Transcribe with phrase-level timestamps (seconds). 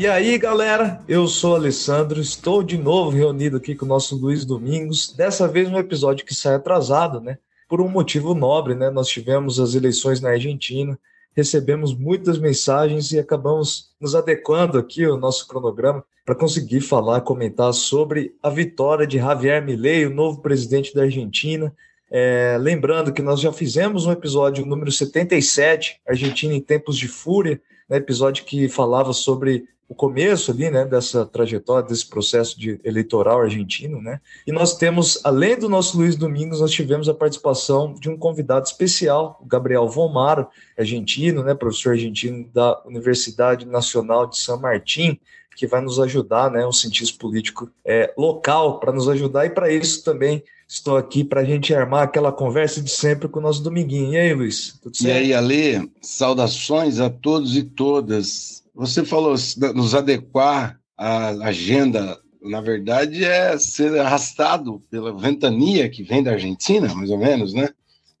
[0.00, 4.46] E aí, galera, eu sou Alessandro, estou de novo reunido aqui com o nosso Luiz
[4.46, 5.12] Domingos.
[5.12, 7.36] Dessa vez um episódio que sai atrasado, né?
[7.68, 8.88] Por um motivo nobre, né?
[8.88, 10.98] Nós tivemos as eleições na Argentina,
[11.36, 17.74] recebemos muitas mensagens e acabamos nos adequando aqui ao nosso cronograma para conseguir falar, comentar
[17.74, 21.74] sobre a vitória de Javier Milei, o novo presidente da Argentina.
[22.10, 27.60] É, lembrando que nós já fizemos um episódio número 77, Argentina em Tempos de Fúria,
[27.86, 33.40] né, episódio que falava sobre o começo ali, né, dessa trajetória, desse processo de eleitoral
[33.40, 34.20] argentino, né?
[34.46, 38.64] E nós temos, além do nosso Luiz Domingos, nós tivemos a participação de um convidado
[38.64, 40.46] especial, o Gabriel Vomaro,
[40.78, 45.18] argentino, né, professor argentino da Universidade Nacional de San Martín,
[45.56, 49.72] que vai nos ajudar, né, um cientista político é, local, para nos ajudar, e para
[49.72, 53.60] isso também estou aqui para a gente armar aquela conversa de sempre com o nosso
[53.60, 54.12] Dominguinho.
[54.12, 54.78] E aí, Luiz?
[54.80, 55.16] Tudo certo?
[55.16, 59.34] E aí, Ale, saudações a todos e todas você falou
[59.74, 66.94] nos adequar à agenda, na verdade, é ser arrastado pela ventania que vem da Argentina,
[66.94, 67.70] mais ou menos, né?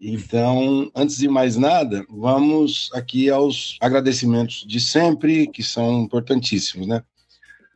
[0.00, 7.02] Então, antes de mais nada, vamos aqui aos agradecimentos de sempre, que são importantíssimos, né?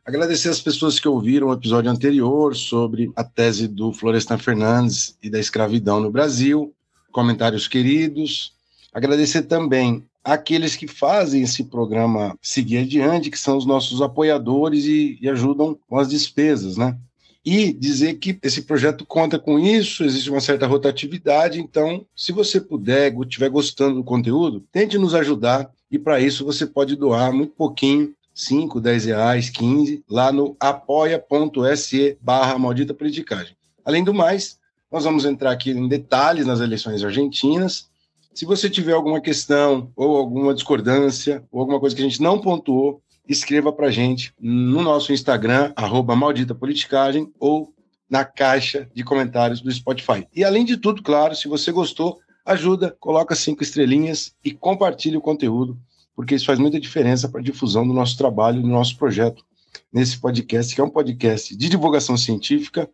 [0.03, 5.29] Agradecer as pessoas que ouviram o episódio anterior sobre a tese do Florestan Fernandes e
[5.29, 6.73] da escravidão no Brasil,
[7.11, 8.53] comentários queridos.
[8.93, 15.19] Agradecer também aqueles que fazem esse programa seguir adiante, que são os nossos apoiadores e,
[15.21, 16.97] e ajudam com as despesas, né?
[17.45, 22.59] E dizer que esse projeto conta com isso, existe uma certa rotatividade, então, se você
[22.59, 27.53] puder, estiver gostando do conteúdo, tente nos ajudar, e para isso você pode doar muito
[27.53, 33.55] pouquinho, 5, 10 reais, 15, lá no apoia.se barra maldita politicagem.
[33.85, 34.57] Além do mais,
[34.91, 37.87] nós vamos entrar aqui em detalhes nas eleições argentinas,
[38.35, 42.37] se você tiver alguma questão ou alguma discordância ou alguma coisa que a gente não
[42.37, 47.73] pontuou, escreva para a gente no nosso Instagram, arroba Maldita Politicagem, ou
[48.09, 50.27] na caixa de comentários do Spotify.
[50.35, 55.21] E além de tudo, claro, se você gostou, ajuda, coloca cinco estrelinhas e compartilhe o
[55.21, 55.79] conteúdo,
[56.13, 59.45] porque isso faz muita diferença para a difusão do nosso trabalho, do nosso projeto
[59.91, 62.89] nesse podcast, que é um podcast de divulgação científica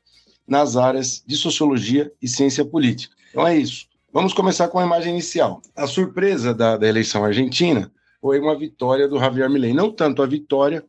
[0.47, 3.15] nas áreas de sociologia e ciência política.
[3.31, 3.90] Então é isso.
[4.13, 5.61] Vamos começar com a imagem inicial.
[5.73, 7.89] A surpresa da, da eleição argentina
[8.19, 9.73] foi uma vitória do Javier Milei.
[9.73, 10.83] Não tanto a vitória,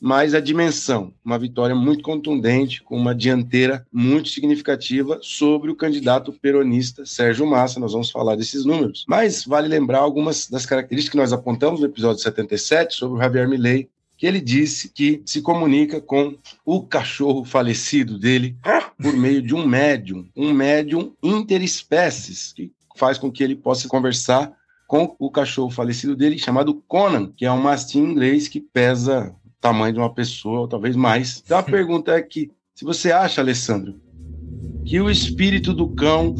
[0.00, 1.14] mas a dimensão.
[1.24, 7.78] Uma vitória muito contundente, com uma dianteira muito significativa sobre o candidato peronista Sérgio Massa.
[7.78, 9.04] Nós vamos falar desses números.
[9.08, 13.48] Mas vale lembrar algumas das características que nós apontamos no episódio 77 sobre o Javier
[13.48, 18.56] Milei, que ele disse que se comunica com o cachorro falecido dele
[19.02, 24.52] por meio de um médium, um médium interespécies, que faz com que ele possa conversar
[24.86, 29.50] com o cachorro falecido dele, chamado Conan, que é um mastim inglês que pesa o
[29.60, 31.42] tamanho de uma pessoa, ou talvez mais.
[31.44, 34.00] Então a pergunta é que, se você acha, Alessandro,
[34.84, 36.36] que o espírito do cão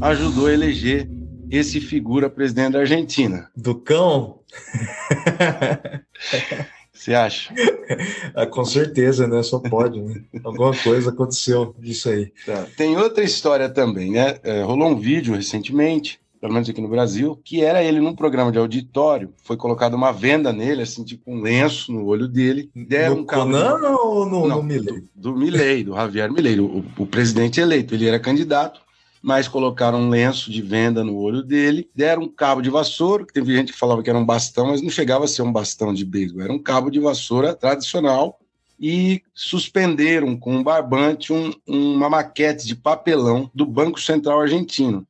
[0.00, 1.10] ajudou a eleger
[1.50, 3.50] esse figura presidente da Argentina?
[3.56, 4.38] Do cão?
[7.00, 7.54] Você acha?
[8.36, 9.42] ah, com certeza, né?
[9.42, 10.20] Só pode, né?
[10.44, 12.30] Alguma coisa aconteceu disso aí.
[12.44, 12.66] Tá.
[12.76, 14.38] Tem outra história também, né?
[14.42, 18.52] É, rolou um vídeo recentemente, pelo menos aqui no Brasil, que era ele num programa
[18.52, 22.70] de auditório, foi colocada uma venda nele, assim, tipo um lenço no olho dele.
[22.76, 23.86] Deram no um Conan de...
[23.86, 25.00] ou no, Não, no Milley?
[25.16, 27.94] Do, do Milley, do Javier Milley, o, o presidente eleito.
[27.94, 28.78] Ele era candidato
[29.22, 33.32] mas colocaram um lenço de venda no olho dele, deram um cabo de vassoura, que
[33.32, 35.92] teve gente que falava que era um bastão, mas não chegava a ser um bastão
[35.92, 38.38] de beisebol, era um cabo de vassoura tradicional,
[38.80, 45.06] e suspenderam com um barbante um, uma maquete de papelão do Banco Central Argentino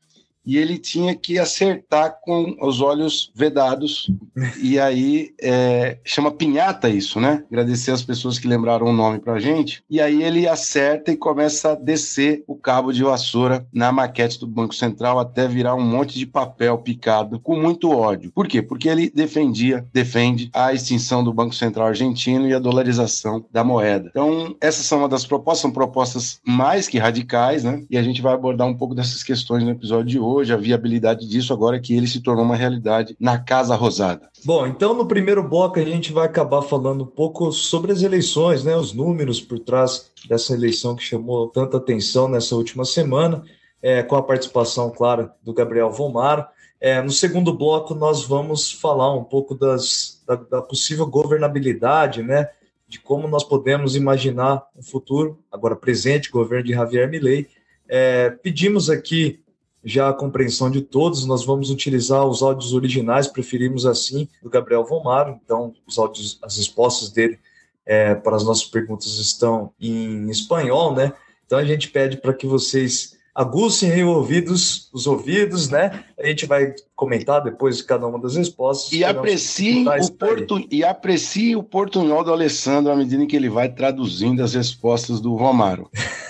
[0.51, 4.11] e ele tinha que acertar com os olhos vedados.
[4.63, 7.45] E aí é, chama pinhata isso, né?
[7.51, 9.83] Agradecer as pessoas que lembraram o nome pra gente.
[9.89, 14.47] E aí ele acerta e começa a descer o cabo de vassoura na maquete do
[14.47, 18.33] Banco Central até virar um monte de papel picado com muito ódio.
[18.33, 18.63] Por quê?
[18.63, 24.09] Porque ele defendia, defende a extinção do Banco Central argentino e a dolarização da moeda.
[24.11, 27.85] Então, essas são uma das propostas, são propostas mais que radicais, né?
[27.91, 30.57] E a gente vai abordar um pouco dessas questões no episódio de hoje hoje, a
[30.57, 34.29] viabilidade disso agora que ele se tornou uma realidade na Casa Rosada.
[34.45, 38.65] Bom, então no primeiro bloco a gente vai acabar falando um pouco sobre as eleições,
[38.65, 43.43] né, os números por trás dessa eleição que chamou tanta atenção nessa última semana,
[43.83, 46.51] é, com a participação, claro, do Gabriel Vomar.
[46.81, 52.49] É, no segundo bloco nós vamos falar um pouco das, da, da possível governabilidade, né,
[52.89, 57.47] de como nós podemos imaginar um futuro, agora presente, governo de Javier Milei.
[57.89, 59.41] É, pedimos aqui
[59.85, 64.85] já a compreensão de todos, nós vamos utilizar os áudios originais, preferimos assim, do Gabriel
[64.85, 67.39] Vomaro, então os áudios, as respostas dele
[67.87, 71.13] é, para as nossas perguntas estão em espanhol, né?
[71.47, 76.05] Então a gente pede para que vocês aguçem ouvidos, os ouvidos, né?
[76.19, 78.93] A gente vai comentar depois cada uma das respostas.
[78.93, 80.67] E apreciem o, portu...
[80.71, 85.35] e aprecie o portunhol do Alessandro à medida que ele vai traduzindo as respostas do
[85.35, 85.89] Romário.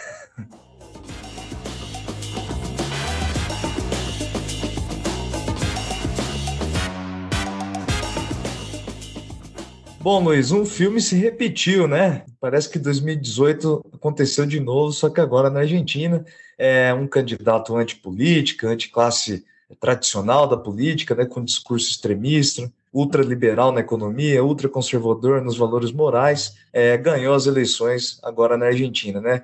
[10.02, 12.24] Bom, Luiz, um filme se repetiu, né?
[12.40, 16.24] Parece que 2018 aconteceu de novo, só que agora na Argentina
[16.56, 19.44] é um candidato antipolítica, anticlasse
[19.78, 26.96] tradicional da política, né, com discurso extremista, ultraliberal na economia, ultraconservador nos valores morais, é,
[26.96, 29.42] ganhou as eleições agora na Argentina, né?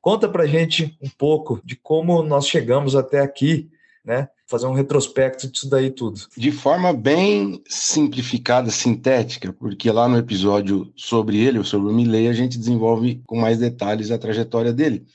[0.00, 3.68] Conta pra gente um pouco de como nós chegamos até aqui,
[4.08, 4.28] né?
[4.46, 6.22] fazer um retrospecto disso daí tudo.
[6.34, 12.32] De forma bem simplificada, sintética, porque lá no episódio sobre ele, sobre o Milley, a
[12.32, 15.06] gente desenvolve com mais detalhes a trajetória dele.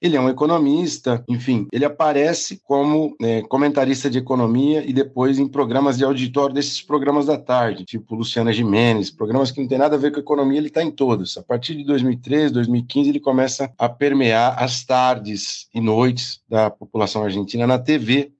[0.00, 5.48] Ele é um economista, enfim, ele aparece como é, comentarista de economia e depois em
[5.48, 9.96] programas de auditório desses programas da tarde, tipo Luciana Jimenez, programas que não tem nada
[9.96, 11.36] a ver com economia, ele está em todos.
[11.36, 17.24] A partir de 2013, 2015, ele começa a permear as tardes e noites da população
[17.24, 18.32] argentina na TV,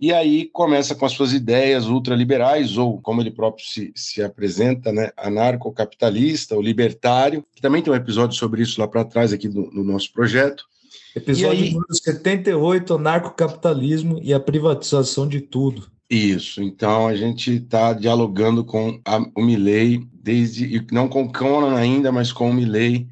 [0.00, 4.92] e aí começa com as suas ideias ultraliberais, ou como ele próprio se, se apresenta,
[4.92, 9.48] né, anarcocapitalista, ou libertário, que também tem um episódio sobre isso lá para trás aqui
[9.48, 10.64] no, nosso projeto.
[11.18, 15.90] Episódio aí, número 78, anarcocapitalismo e a privatização de tudo.
[16.08, 21.76] Isso, então a gente está dialogando com a, o Milley, desde, não com o Conan
[21.76, 23.06] ainda, mas com o Milley,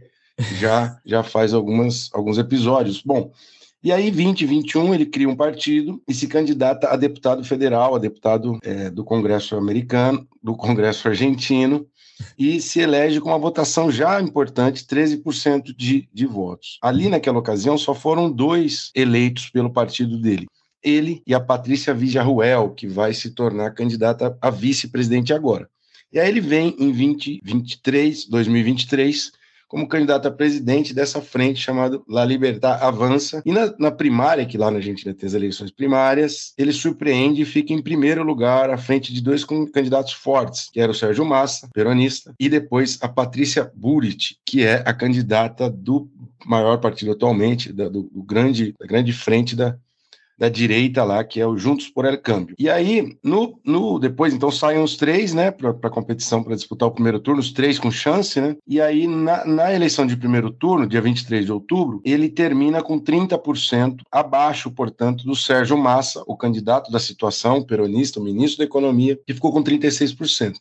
[0.58, 3.02] já, já faz algumas, alguns episódios.
[3.04, 3.32] Bom,
[3.82, 8.58] e aí, 2021, ele cria um partido e se candidata a deputado federal, a deputado
[8.62, 11.86] é, do Congresso americano, do Congresso argentino,
[12.38, 16.78] e se elege com uma votação já importante, 13% de, de votos.
[16.82, 20.46] Ali, naquela ocasião, só foram dois eleitos pelo partido dele.
[20.82, 25.68] Ele e a Patrícia Villarruel, que vai se tornar candidata a vice-presidente agora.
[26.12, 29.32] E aí ele vem em 2023, 2023,
[29.68, 33.42] como candidato a presidente dessa frente chamada La Libertad Avança.
[33.44, 37.46] E na, na, primária, que lá na Argentina tem as eleições primárias, ele surpreende e
[37.46, 41.68] fica em primeiro lugar à frente de dois candidatos fortes, que era o Sérgio Massa,
[41.72, 46.08] peronista, e depois a Patrícia Burit, que é a candidata do
[46.44, 49.76] maior partido atualmente, da, do, do grande, da grande frente da,
[50.38, 52.54] da direita lá, que é o Juntos por El Câmbio.
[52.58, 56.92] E aí, no, no depois, então, saem os três, né, para competição, para disputar o
[56.92, 58.56] primeiro turno, os três com chance, né?
[58.66, 63.00] E aí, na, na eleição de primeiro turno, dia 23 de outubro, ele termina com
[63.00, 69.18] 30% abaixo, portanto, do Sérgio Massa, o candidato da situação, peronista, o ministro da Economia,
[69.26, 70.56] que ficou com 36%.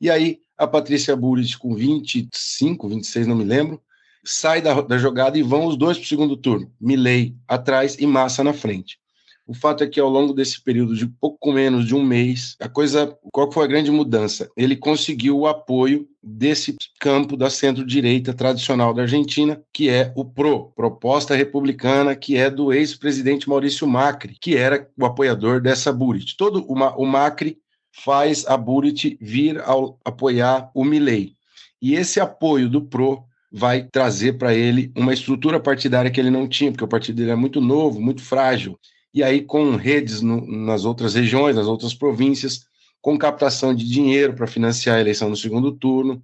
[0.00, 3.80] E aí, a Patrícia Burris, com 25, 26, não me lembro,
[4.24, 6.72] sai da, da jogada e vão os dois para o segundo turno.
[6.80, 9.01] Milley atrás e Massa na frente.
[9.44, 12.68] O fato é que ao longo desse período de pouco menos de um mês, a
[12.68, 14.48] coisa, qual foi a grande mudança?
[14.56, 20.72] Ele conseguiu o apoio desse campo da centro-direita tradicional da Argentina, que é o PRO,
[20.76, 26.36] Proposta Republicana, que é do ex-presidente Maurício Macri, que era o apoiador dessa Burit.
[26.36, 27.58] Todo uma, o Macri
[28.04, 31.34] faz a Burit vir ao apoiar o Milley.
[31.80, 36.48] E esse apoio do PRO vai trazer para ele uma estrutura partidária que ele não
[36.48, 38.78] tinha, porque o partido dele é muito novo, muito frágil
[39.12, 42.66] e aí com redes no, nas outras regiões, nas outras províncias,
[43.00, 46.22] com captação de dinheiro para financiar a eleição no segundo turno.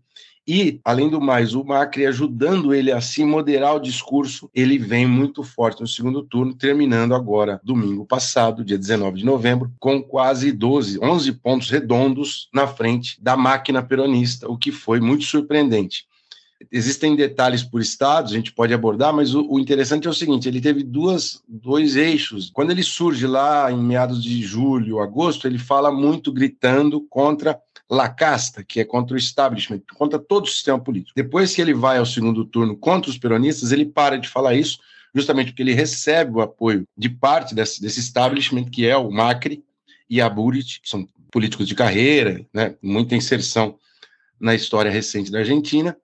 [0.51, 5.07] E, além do mais, o Macri ajudando ele a se moderar o discurso, ele vem
[5.07, 10.51] muito forte no segundo turno, terminando agora, domingo passado, dia 19 de novembro, com quase
[10.51, 16.07] 12, 11 pontos redondos na frente da máquina peronista, o que foi muito surpreendente.
[16.73, 20.49] Existem detalhes por estados, a gente pode abordar, mas o, o, interessante é o seguinte:
[20.49, 22.51] ele teve duas, dois eixos.
[22.53, 28.09] Quando ele surge lá em meados de julho, agosto, ele fala muito gritando contra La
[28.09, 31.13] Casta, que é contra o establishment, contra todo o sistema político.
[31.15, 34.81] Depois que ele vai ao segundo turno contra os peronistas, ele para de falar isso,
[35.15, 39.65] justamente porque ele recebe o apoio de parte desse, desse establishment, que é o Macri
[40.11, 43.79] e a Burit, que são políticos de carreira, né, muita inserção
[44.41, 45.97] na história recente da Argentina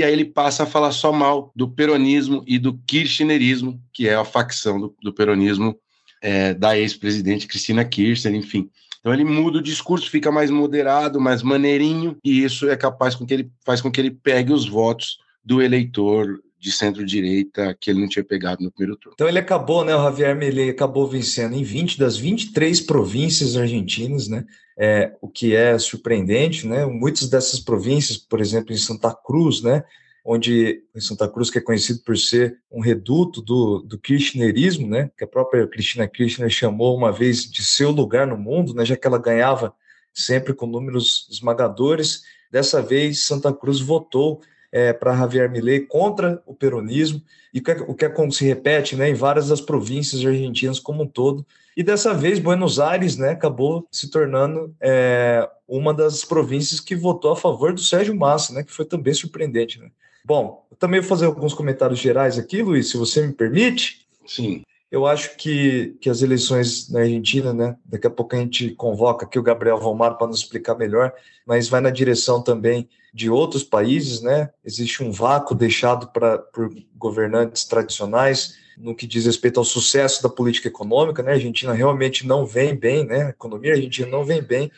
[0.00, 4.14] e aí ele passa a falar só mal do peronismo e do kirchnerismo, que é
[4.14, 5.76] a facção do, do peronismo
[6.22, 8.70] é, da ex-presidente Cristina Kirchner, enfim.
[8.98, 13.26] Então ele muda o discurso, fica mais moderado, mais maneirinho, e isso é capaz com
[13.26, 18.00] que ele faz com que ele pegue os votos do eleitor de centro-direita que ele
[18.00, 19.14] não tinha pegado no primeiro turno.
[19.14, 19.96] Então ele acabou, né?
[19.96, 24.44] O Javier Milei acabou vencendo em 20 das 23 províncias argentinas, né?
[24.78, 26.84] É, o que é surpreendente, né?
[26.84, 29.82] Muitas dessas províncias, por exemplo, em Santa Cruz, né?
[30.22, 35.10] Onde Santa Cruz, que é conhecido por ser um reduto do, do kirchnerismo, né?
[35.16, 38.84] Que a própria Cristina Kirchner chamou uma vez de seu lugar no mundo, né?
[38.84, 39.74] Já que ela ganhava
[40.12, 42.22] sempre com números esmagadores.
[42.50, 47.22] Dessa vez, Santa Cruz votou é, para Javier Milei contra o peronismo,
[47.52, 50.78] e o que, é, o que é, se repete né, em várias das províncias argentinas
[50.78, 51.44] como um todo.
[51.76, 57.32] E dessa vez, Buenos Aires né, acabou se tornando é, uma das províncias que votou
[57.32, 59.78] a favor do Sérgio Massa, né, que foi também surpreendente.
[59.78, 59.90] Né?
[60.24, 64.06] Bom, eu também vou fazer alguns comentários gerais aqui, Luiz, se você me permite.
[64.26, 64.62] Sim.
[64.90, 67.76] Eu acho que, que as eleições na Argentina, né?
[67.84, 71.12] Daqui a pouco a gente convoca aqui o Gabriel Valmar para nos explicar melhor,
[71.46, 74.50] mas vai na direção também de outros países, né?
[74.64, 80.28] Existe um vácuo deixado pra, por governantes tradicionais no que diz respeito ao sucesso da
[80.28, 81.32] política econômica, né?
[81.32, 83.26] A Argentina realmente não vem bem, né?
[83.26, 84.72] A economia argentina não vem bem.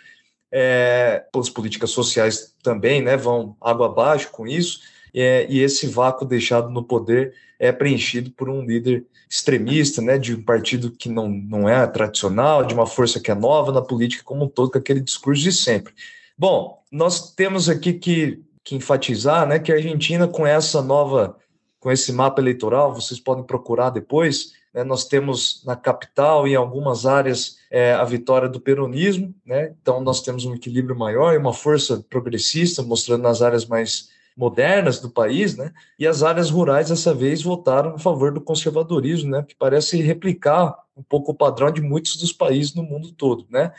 [0.51, 3.17] É, as políticas sociais também, né?
[3.17, 4.81] Vão água abaixo com isso.
[5.15, 10.35] É, e esse vácuo deixado no poder é preenchido por um líder extremista, né, de
[10.35, 14.23] um partido que não, não é tradicional, de uma força que é nova na política
[14.23, 15.95] como um todo, com aquele discurso de sempre.
[16.37, 21.39] Bom, nós temos aqui que, que enfatizar né, que a Argentina, com essa nova,
[21.81, 26.57] com esse mapa eleitoral, vocês podem procurar depois, né, nós temos na capital e em
[26.57, 31.39] algumas áreas é, a vitória do peronismo, né, então nós temos um equilíbrio maior e
[31.39, 35.73] uma força progressista, mostrando nas áreas mais modernas do país, né?
[35.99, 39.45] E as áreas rurais dessa vez votaram a favor do conservadorismo, né?
[39.47, 43.73] Que parece replicar um pouco o padrão de muitos dos países no mundo todo, né?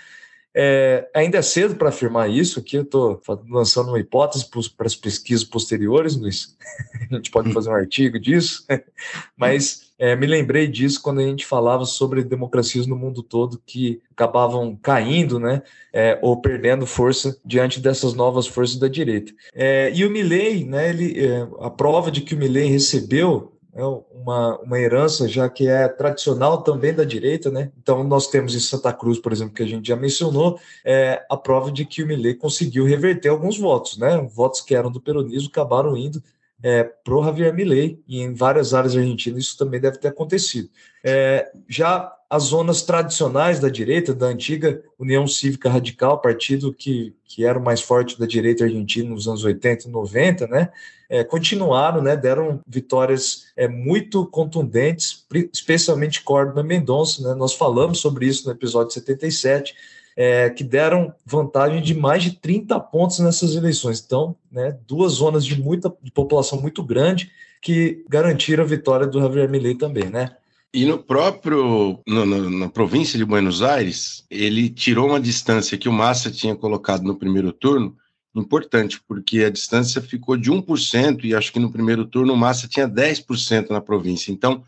[0.55, 3.19] É, ainda é cedo para afirmar isso, aqui eu estou
[3.49, 6.55] lançando uma hipótese para as pesquisas posteriores, Luiz.
[7.11, 8.63] a gente pode fazer um artigo disso,
[9.35, 14.01] mas é, me lembrei disso quando a gente falava sobre democracias no mundo todo que
[14.11, 15.61] acabavam caindo, né,
[15.93, 19.31] é, ou perdendo força diante dessas novas forças da direita.
[19.55, 23.83] É, e o Milley, né, ele, é, a prova de que o Milley recebeu é
[24.13, 27.71] uma, uma herança já que é tradicional também da direita, né?
[27.81, 31.37] Então nós temos em Santa Cruz, por exemplo, que a gente já mencionou, é, a
[31.37, 34.17] prova de que o Millet conseguiu reverter alguns votos, né?
[34.31, 36.21] Votos que eram do peronismo acabaram indo
[36.63, 40.69] é, pro Javier Milei e em várias áreas argentinas isso também deve ter acontecido.
[41.03, 47.45] É, já as zonas tradicionais da direita, da antiga União Cívica Radical, partido que, que
[47.45, 50.71] era o mais forte da direita argentina nos anos 80 e 90, né,
[51.09, 58.25] é, continuaram, né, deram vitórias é, muito contundentes, especialmente Córdoba Mendonça, né, nós falamos sobre
[58.25, 59.75] isso no episódio 77,
[60.15, 64.03] é, que deram vantagem de mais de 30 pontos nessas eleições.
[64.05, 69.19] Então, né, duas zonas de muita de população muito grande que garantiram a vitória do
[69.19, 70.35] Javier Milei também, né?
[70.73, 75.87] E no próprio, no, no, na província de Buenos Aires, ele tirou uma distância que
[75.87, 77.95] o Massa tinha colocado no primeiro turno,
[78.35, 82.67] importante, porque a distância ficou de 1%, e acho que no primeiro turno o Massa
[82.67, 84.31] tinha 10% na província.
[84.31, 84.63] Então,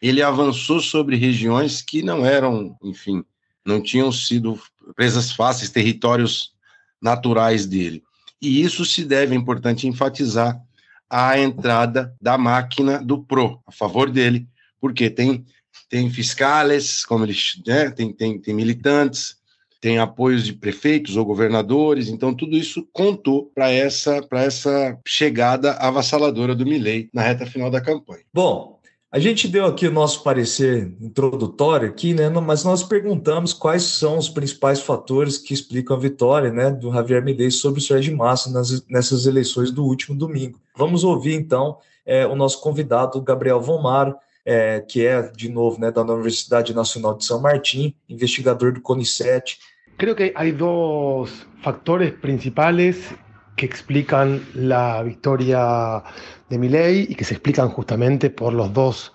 [0.00, 3.24] ele avançou sobre regiões que não eram, enfim,
[3.64, 4.60] não tinham sido
[4.96, 6.52] presas fáceis, territórios
[7.00, 8.02] naturais dele.
[8.40, 10.60] E isso se deve, é importante enfatizar,
[11.08, 14.48] à entrada da máquina do PRO, a favor dele,
[14.80, 15.44] porque tem,
[15.88, 19.36] tem fiscais, como eles, né, tem, tem, tem militantes,
[19.80, 26.54] tem apoios de prefeitos ou governadores, então tudo isso contou para essa, essa chegada avassaladora
[26.54, 28.24] do Milley na reta final da campanha.
[28.32, 28.75] Bom,
[29.10, 32.28] a gente deu aqui o nosso parecer introdutório aqui, né?
[32.28, 37.24] Mas nós perguntamos quais são os principais fatores que explicam a vitória, né, do Javier
[37.24, 40.60] Milei sobre o Sérgio Massa nas, nessas eleições do último domingo.
[40.76, 45.90] Vamos ouvir então é, o nosso convidado Gabriel Vomaro, é, que é de novo, né,
[45.90, 49.58] da Universidade Nacional de São Martim, investigador do CONICET.
[49.96, 53.14] Creo que hay dos factores principales
[53.56, 56.02] que explican la victoria
[56.48, 59.12] de Milei y que se explican justamente por los dos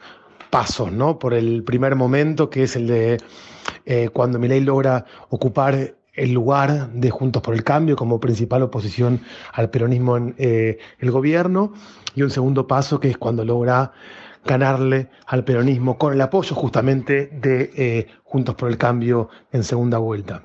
[0.49, 1.17] pasos, ¿no?
[1.17, 3.17] Por el primer momento, que es el de
[3.85, 9.21] eh, cuando Milei logra ocupar el lugar de Juntos por el Cambio como principal oposición
[9.53, 11.73] al peronismo en eh, el gobierno,
[12.15, 13.93] y un segundo paso que es cuando logra
[14.45, 19.97] ganarle al peronismo con el apoyo justamente de eh, Juntos por el Cambio en segunda
[19.99, 20.43] vuelta.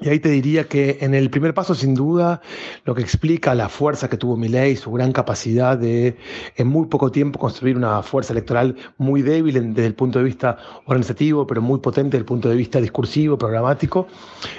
[0.00, 2.40] Y ahí te diría que en el primer paso, sin duda,
[2.84, 6.16] lo que explica la fuerza que tuvo Milei, su gran capacidad de
[6.56, 10.56] en muy poco tiempo construir una fuerza electoral muy débil desde el punto de vista
[10.84, 14.06] organizativo, pero muy potente desde el punto de vista discursivo, programático,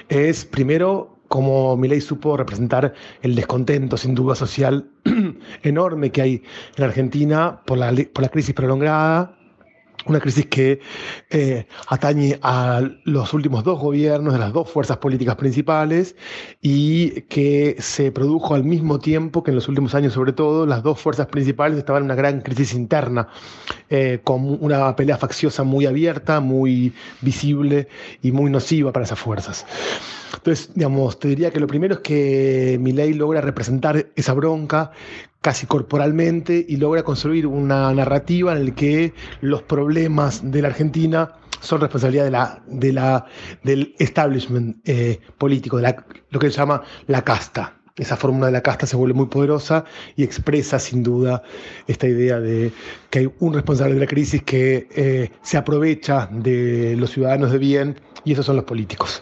[0.09, 4.89] es primero cómo Milei supo representar el descontento, sin duda, social
[5.63, 6.43] enorme que hay
[6.75, 9.38] en Argentina por la, por la crisis prolongada
[10.05, 10.79] una crisis que
[11.29, 16.15] eh, atañe a los últimos dos gobiernos de las dos fuerzas políticas principales
[16.61, 20.83] y que se produjo al mismo tiempo que en los últimos años, sobre todo, las
[20.83, 23.27] dos fuerzas principales estaban en una gran crisis interna,
[23.89, 27.87] eh, con una pelea facciosa muy abierta, muy visible
[28.21, 29.65] y muy nociva para esas fuerzas.
[30.35, 34.91] Entonces, digamos, te diría que lo primero es que Milei logra representar esa bronca
[35.41, 41.33] casi corporalmente y logra construir una narrativa en la que los problemas de la Argentina
[41.61, 43.25] son responsabilidad de la, de la,
[43.63, 45.95] del establishment eh, político, de
[46.29, 47.75] lo que se llama la casta.
[47.97, 49.83] Esa fórmula de la casta se vuelve muy poderosa
[50.15, 51.43] y expresa sin duda
[51.85, 52.71] esta idea de
[53.09, 57.57] que hay un responsable de la crisis que eh, se aprovecha de los ciudadanos de
[57.57, 59.21] bien y esos son los políticos.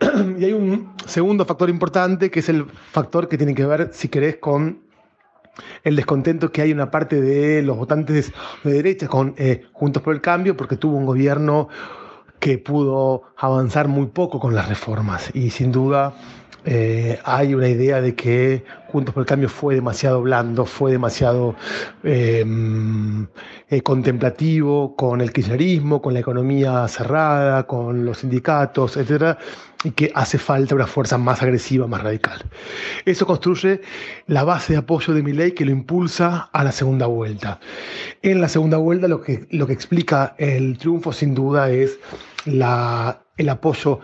[0.38, 4.08] y hay un segundo factor importante que es el factor que tiene que ver, si
[4.08, 4.87] querés, con
[5.84, 8.32] el descontento que hay una parte de los votantes
[8.64, 11.68] de derecha con eh, Juntos por el Cambio, porque tuvo un gobierno
[12.38, 15.30] que pudo avanzar muy poco con las reformas.
[15.34, 16.14] Y sin duda
[16.64, 21.54] eh, hay una idea de que Juntos por el Cambio fue demasiado blando, fue demasiado
[22.02, 23.26] em,
[23.68, 29.38] eh, contemplativo con el kirchnerismo, con la economía cerrada, con los sindicatos, etcétera,
[29.84, 32.44] y que hace falta una fuerza más agresiva, más radical.
[33.04, 33.80] Eso construye
[34.26, 37.60] la base de apoyo de mi ley que lo impulsa a la segunda vuelta.
[38.22, 41.98] En la segunda vuelta lo que, lo que explica el triunfo sin duda es
[42.44, 44.00] la, el apoyo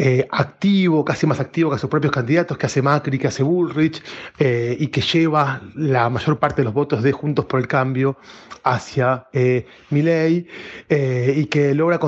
[0.00, 3.42] eh, activo, casi más activo que a sus propios candidatos, que hace Macri, que hace
[3.42, 4.00] Bullrich,
[4.38, 8.16] eh, y que lleva la mayor parte de los votos de Juntos por el Cambio
[8.62, 10.46] hacia eh, Milei,
[10.88, 11.98] eh, y que logra,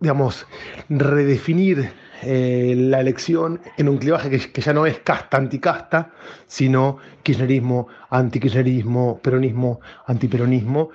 [0.00, 0.44] digamos,
[0.88, 1.92] redefinir
[2.22, 6.12] la elección en un clivaje que, ya no es casta anticasta,
[6.46, 10.90] sino kirchnerismo antikirchnerismo, peronismo antiperonismo,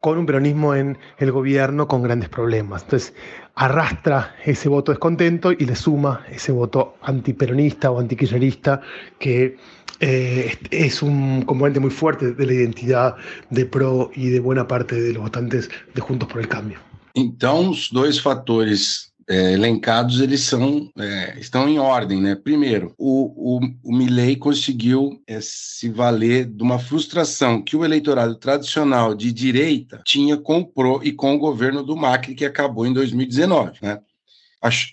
[0.00, 2.82] con un peronismo en el gobierno con grandes problemas.
[2.82, 3.14] Entonces,
[3.54, 8.80] arrastra ese voto descontento y le suma ese voto antiperonista o antikirchnerista
[9.18, 9.56] que
[10.00, 13.14] eh, es un componente muy fuerte de la identidad
[13.48, 16.78] de PRO y de buena parte de los votantes de Juntos por el Cambio.
[17.16, 22.34] Então, os dois fatores é, elencados eles são é, estão em ordem, né?
[22.34, 28.34] Primeiro, o, o, o Milley conseguiu é, se valer de uma frustração que o eleitorado
[28.36, 32.86] tradicional de direita tinha com o PRO e com o governo do Macri que acabou
[32.86, 34.00] em 2019, né?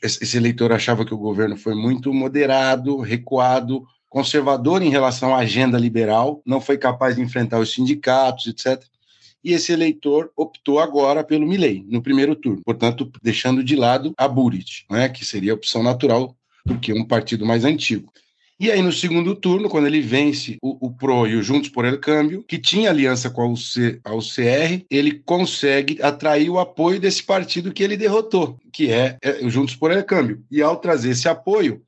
[0.03, 5.77] Esse eleitor achava que o governo foi muito moderado, recuado, conservador em relação à agenda
[5.77, 8.83] liberal, não foi capaz de enfrentar os sindicatos, etc
[9.43, 14.27] e esse eleitor optou agora pelo Milley no primeiro turno, portanto, deixando de lado a
[14.27, 18.11] Burit, né, que seria a opção natural, porque é um partido mais antigo.
[18.59, 21.83] E aí, no segundo turno, quando ele vence o, o PRO e o Juntos por
[21.83, 26.99] El Câmbio, que tinha aliança com a, UC, a UCR, ele consegue atrair o apoio
[26.99, 30.43] desse partido que ele derrotou, que é, é o Juntos por El Câmbio.
[30.51, 31.81] E ao trazer esse apoio,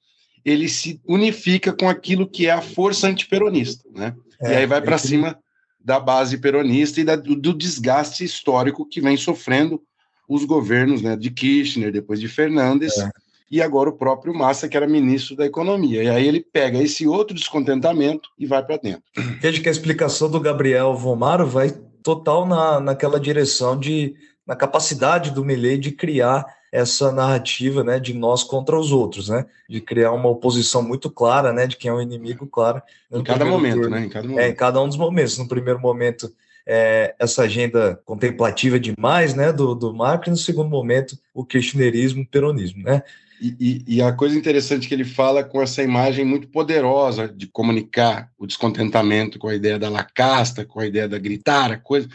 [0.44, 4.16] ele se unifica com aquilo que é a força antiperonista, né?
[4.42, 5.38] É, e aí vai para cima
[5.84, 9.82] da base peronista e da, do desgaste histórico que vem sofrendo
[10.28, 13.10] os governos né, de Kirchner, depois de Fernandes, é.
[13.52, 16.04] e agora o próprio Massa, que era ministro da Economia.
[16.04, 19.04] E aí ele pega esse outro descontentamento e vai para dentro.
[19.42, 24.16] Veja que a explicação do Gabriel Vomaro vai total na, naquela direção de
[24.46, 29.46] na capacidade do Milley de criar essa narrativa né, de nós contra os outros, né,
[29.70, 32.82] de criar uma oposição muito clara, né, de quem é o inimigo, claro.
[33.12, 33.92] Em cada momento, turno.
[33.92, 34.44] né, em cada momento.
[34.44, 35.38] É, em cada um dos momentos.
[35.38, 36.34] No primeiro momento,
[36.66, 42.24] é, essa agenda contemplativa demais, né, do, do Marco, e no segundo momento, o kirchnerismo,
[42.24, 43.04] o peronismo, né.
[43.40, 47.46] E, e, e, a coisa interessante que ele fala com essa imagem muito poderosa de
[47.46, 52.08] comunicar o descontentamento com a ideia da lacasta, com a ideia da gritar, a coisa.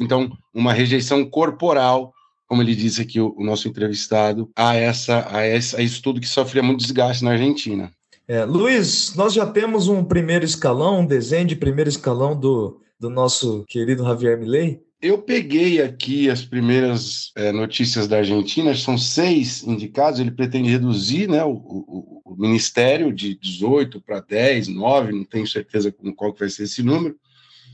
[0.00, 2.14] Então, uma rejeição corporal
[2.48, 6.20] como ele disse aqui, o, o nosso entrevistado, a, essa, a, essa, a isso tudo
[6.20, 7.92] que sofria muito desgaste na Argentina.
[8.26, 13.08] É, Luiz, nós já temos um primeiro escalão, um desenho de primeiro escalão do, do
[13.08, 14.80] nosso querido Javier Milei?
[15.00, 21.28] Eu peguei aqui as primeiras é, notícias da Argentina, são seis indicados, ele pretende reduzir
[21.28, 26.34] né, o, o, o ministério de 18 para 10, 9, não tenho certeza com qual
[26.34, 27.16] vai ser esse número.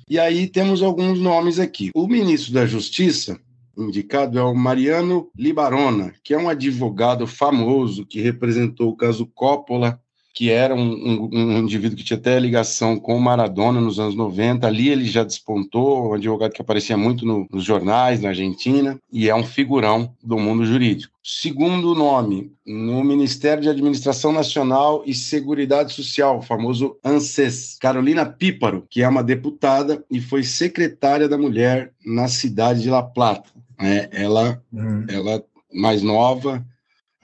[0.09, 1.91] E aí temos alguns nomes aqui.
[1.95, 3.41] O ministro da Justiça,
[3.77, 10.01] indicado é o Mariano Libarona, que é um advogado famoso que representou o caso Coppola
[10.35, 14.17] que era um, um, um, indivíduo que tinha até ligação com o Maradona nos anos
[14.17, 14.67] 90.
[14.67, 19.31] Ali ele já despontou, um advogado que aparecia muito no, nos jornais na Argentina, e
[19.31, 21.15] é um figurão do mundo jurídico.
[21.23, 28.85] Segundo nome, no Ministério de Administração Nacional e Seguridade Social, o famoso ANSES, Carolina Píparo,
[28.91, 33.49] que é uma deputada e foi secretária da mulher na cidade de La Plata.
[33.79, 35.07] É, ela, uhum.
[35.09, 35.43] ela
[35.73, 36.65] mais nova,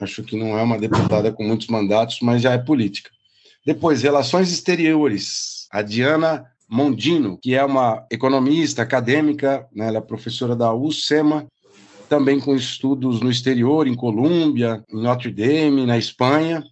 [0.01, 3.09] Acho que não é uma deputada com muitos mandatos, mas já é política.
[3.65, 5.67] Depois, relações exteriores.
[5.71, 11.45] A Diana Mondino, que é uma economista acadêmica, né, ela é professora da UCEMA,
[12.09, 16.63] também com estudos no exterior, em Colômbia, em Notre Dame, na Espanha,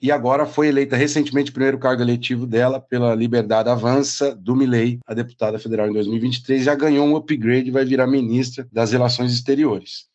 [0.00, 4.98] e agora foi eleita recentemente o primeiro cargo eletivo dela pela Liberdade Avança do Milei,
[5.06, 9.32] a deputada federal em 2023, já ganhou um upgrade e vai virar ministra das Relações
[9.32, 10.06] Exteriores.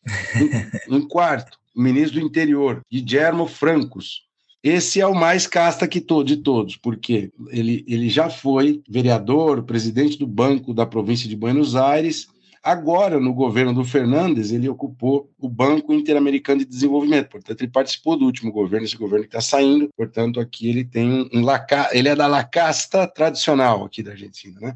[0.89, 4.26] em, em quarto, ministro do Interior, Guillermo Francos.
[4.64, 9.62] Esse é o mais casta que to de todos, porque ele, ele já foi vereador,
[9.64, 12.28] presidente do Banco da província de Buenos Aires.
[12.64, 17.30] Agora, no governo do Fernandes, ele ocupou o Banco Interamericano de Desenvolvimento.
[17.30, 19.88] Portanto, ele participou do último governo, esse governo que está saindo.
[19.96, 24.60] Portanto, aqui ele tem um, um laca, ele é da lacasta tradicional aqui da Argentina,
[24.60, 24.76] né?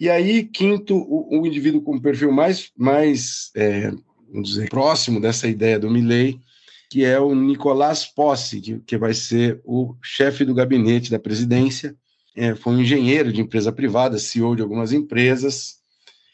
[0.00, 3.92] E aí, quinto, o, o indivíduo com perfil mais, mais é,
[4.34, 6.40] vamos dizer, próximo dessa ideia do Milley,
[6.90, 11.94] que é o Nicolás Possi, que, que vai ser o chefe do gabinete da presidência.
[12.36, 15.76] É, foi um engenheiro de empresa privada, CEO de algumas empresas,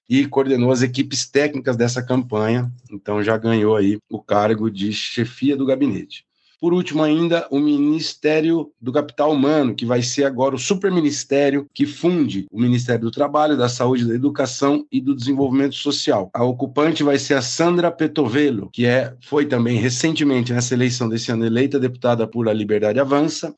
[0.08, 5.56] e coordenou as equipes técnicas dessa campanha, então já ganhou aí o cargo de chefia
[5.56, 6.24] do gabinete.
[6.60, 11.86] Por último, ainda, o Ministério do Capital Humano, que vai ser agora o superministério que
[11.86, 16.28] funde o Ministério do Trabalho, da Saúde, da Educação e do Desenvolvimento Social.
[16.34, 21.32] A ocupante vai ser a Sandra Petovelo, que é, foi também recentemente, nessa eleição desse
[21.32, 23.54] ano, eleita deputada por A Liberdade Avança.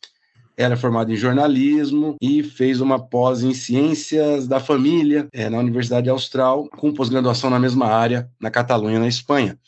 [0.56, 5.58] Ela é formada em jornalismo e fez uma pós em ciências da família é, na
[5.58, 9.58] Universidade Austral, com pós-graduação na mesma área, na Catalunha, na Espanha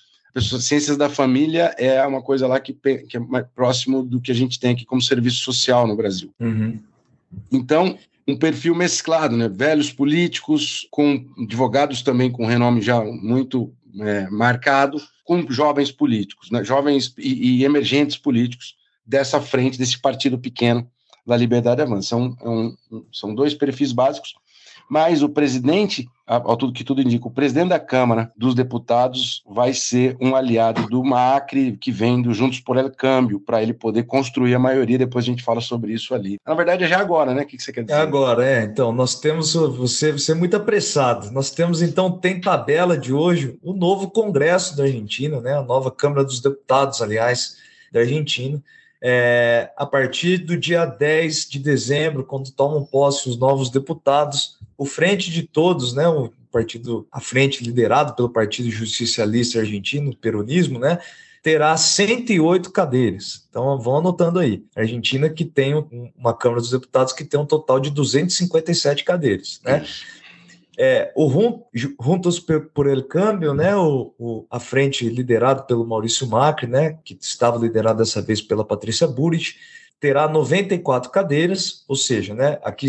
[0.43, 4.35] ciências da família é uma coisa lá que, que, é mais próximo do que a
[4.35, 6.31] gente tem aqui como serviço social no Brasil.
[6.41, 6.79] Uhum.
[7.53, 9.49] Então, um perfil mesclado, né?
[9.49, 16.65] Velhos políticos, com advogados também com renome já muito é, marcado, com jovens políticos, né?
[16.65, 20.89] jovens e, e, emergentes políticos dessa frente, desse partido pequeno
[21.27, 22.09] da Liberdade Avança.
[22.09, 22.77] São, é um,
[23.13, 24.35] são dois perfis básicos
[24.89, 29.73] mas o presidente, ao tudo que tudo indica, o presidente da Câmara dos Deputados vai
[29.73, 34.05] ser um aliado do Macri, que vem do Juntos por El Câmbio, para ele poder
[34.05, 34.99] construir a maioria.
[34.99, 36.39] Depois a gente fala sobre isso ali.
[36.47, 37.43] Na verdade, é já agora, né?
[37.43, 37.99] O que você quer dizer?
[37.99, 38.65] É agora, é.
[38.65, 39.55] Então, nós temos.
[39.55, 41.31] Você, você é muito apressado.
[41.31, 45.55] Nós temos, então, tem tabela de hoje o novo Congresso da Argentina, né?
[45.55, 47.57] A nova Câmara dos Deputados, aliás,
[47.93, 48.63] da Argentina.
[49.07, 54.85] É, a partir do dia 10 de dezembro, quando tomam posse os novos deputados, o
[54.85, 60.99] Frente de Todos, né, o partido, a frente liderado pelo Partido Justicialista Argentino, peronismo, né,
[61.43, 63.47] terá 108 cadeiras.
[63.51, 64.65] Então vão anotando aí.
[64.75, 65.75] A Argentina que tem
[66.17, 69.85] uma Câmara dos Deputados que tem um total de 257 cadeiras, né?
[70.77, 71.31] É, o
[71.73, 77.17] Juntos por El Câmbio, né, o, o, a frente liderada pelo Maurício Macri, né, que
[77.21, 79.55] estava liderada dessa vez pela Patrícia Burich,
[80.01, 82.89] terá 94 cadeiras, ou seja, né, aqui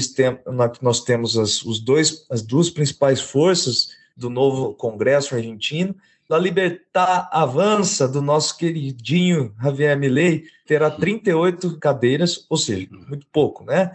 [0.81, 5.95] nós temos as, os dois, as duas principais forças do novo Congresso argentino.
[6.27, 13.63] Da Libertar Avança, do nosso queridinho Javier Milei, terá 38 cadeiras, ou seja, muito pouco,
[13.63, 13.91] né?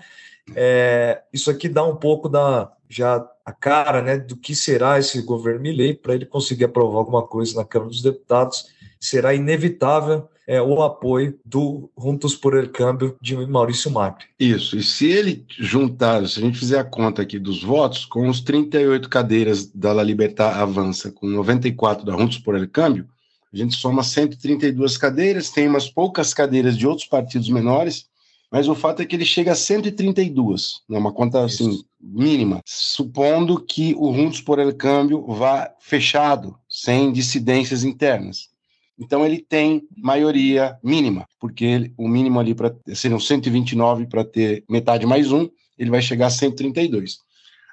[0.55, 5.23] É, isso aqui dá um pouco da já a cara, né, do que será esse
[5.23, 8.67] governo Milei para ele conseguir aprovar alguma coisa na Câmara dos Deputados.
[8.99, 14.27] Será inevitável é, o apoio do Juntos por El Câmbio de Maurício Macri.
[14.37, 18.29] Isso, e se ele juntar, se a gente fizer a conta aqui dos votos, com
[18.29, 23.07] os 38 cadeiras da La Libertad Avança, com 94 da Juntos por El Câmbio,
[23.55, 28.07] a gente soma 132 cadeiras, tem umas poucas cadeiras de outros partidos menores,
[28.51, 33.61] mas o fato é que ele chega a 132, né, uma conta assim mínima, supondo
[33.61, 38.50] que o Juntos por El Câmbio vá fechado, sem dissidências internas.
[39.01, 45.07] Então ele tem maioria mínima, porque o mínimo ali para seriam 129 para ter metade
[45.07, 47.19] mais um, ele vai chegar a 132.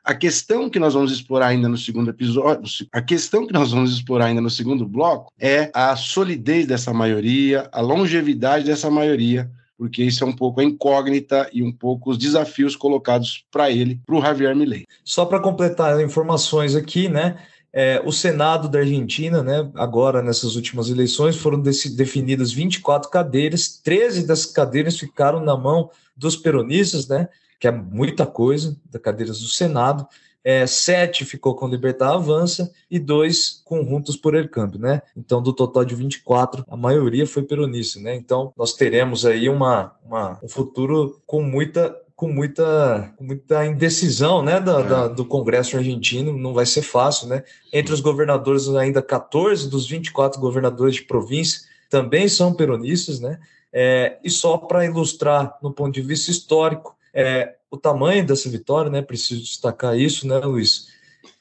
[0.07, 2.63] A questão que nós vamos explorar ainda no segundo episódio,
[2.93, 7.67] a questão que nós vamos explorar ainda no segundo bloco é a solidez dessa maioria,
[7.73, 12.17] a longevidade dessa maioria, porque isso é um pouco a incógnita e um pouco os
[12.17, 14.85] desafios colocados para ele, para o Javier Milei.
[15.03, 17.37] Só para completar as informações aqui, né?
[17.73, 24.25] É, o Senado da Argentina, né, agora nessas últimas eleições, foram definidas 24 cadeiras, 13
[24.25, 27.27] das cadeiras ficaram na mão dos peronistas, né,
[27.59, 30.07] que é muita coisa, das cadeiras do Senado.
[30.43, 35.01] É, sete ficou com Libertar Avança e dois com Juntos por El Cambio, né?
[35.13, 38.15] Então, do total de 24, a maioria foi peronista, né?
[38.15, 44.59] Então, nós teremos aí uma, uma um futuro com muita com muita, muita indecisão né,
[44.59, 45.09] da, da, é.
[45.09, 47.27] do Congresso argentino, não vai ser fácil.
[47.27, 47.43] Né?
[47.71, 53.39] Entre os governadores, ainda 14 dos 24 governadores de província também são peronistas, né?
[53.71, 58.89] É, e só para ilustrar, no ponto de vista histórico, é, o tamanho dessa vitória,
[58.89, 59.01] né?
[59.01, 60.87] Preciso destacar isso, né, Luiz?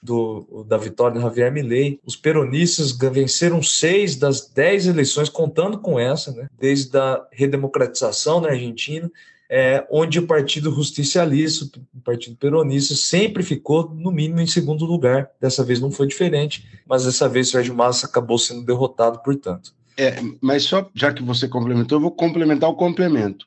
[0.01, 1.99] Do, da vitória de Javier Milei.
[2.05, 6.49] Os peronistas venceram seis das dez eleições, contando com essa, né?
[6.57, 9.11] Desde a redemocratização na Argentina
[9.49, 15.31] é, onde o Partido Justicialista, o Partido Peronista, sempre ficou, no mínimo, em segundo lugar.
[15.41, 19.75] Dessa vez não foi diferente, mas dessa vez o Sérgio Massa acabou sendo derrotado, portanto.
[19.97, 23.47] É, mas só já que você complementou, eu vou complementar o complemento.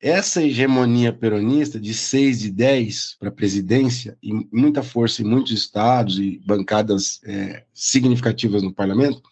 [0.00, 5.52] Essa hegemonia peronista de 6 de 10 para a presidência, e muita força em muitos
[5.52, 9.22] estados e bancadas é, significativas no parlamento,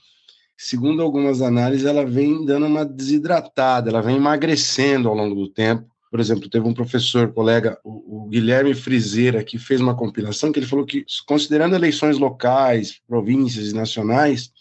[0.56, 5.93] segundo algumas análises, ela vem dando uma desidratada, ela vem emagrecendo ao longo do tempo,
[6.14, 10.60] por exemplo, teve um professor, colega, o, o Guilherme Frizeira, que fez uma compilação que
[10.60, 14.52] ele falou que, considerando eleições locais, províncias e nacionais,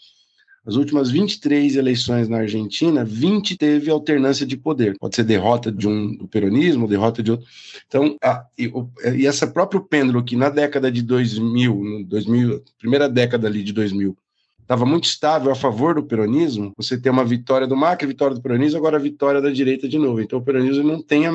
[0.66, 4.96] as últimas 23 eleições na Argentina, 20 teve alternância de poder.
[4.98, 7.46] Pode ser derrota de um do peronismo, derrota de outro.
[7.86, 13.08] Então, a, e, o, e essa próprio pêndulo que na década de 2000, 2000 primeira
[13.08, 14.16] década ali de 2000,
[14.64, 18.42] estava muito estável a favor do peronismo, você tem uma vitória do Macri, vitória do
[18.42, 20.20] peronismo, agora a vitória da direita de novo.
[20.20, 21.32] Então o peronismo não tem a,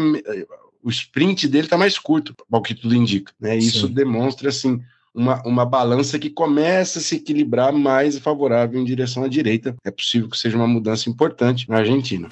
[0.84, 3.32] o sprint dele está mais curto, ao que tudo indica.
[3.40, 3.58] Né?
[3.58, 3.94] Isso Sim.
[3.94, 4.82] demonstra assim
[5.14, 9.76] uma, uma balança que começa a se equilibrar mais favorável em direção à direita.
[9.84, 12.30] É possível que seja uma mudança importante na Argentina.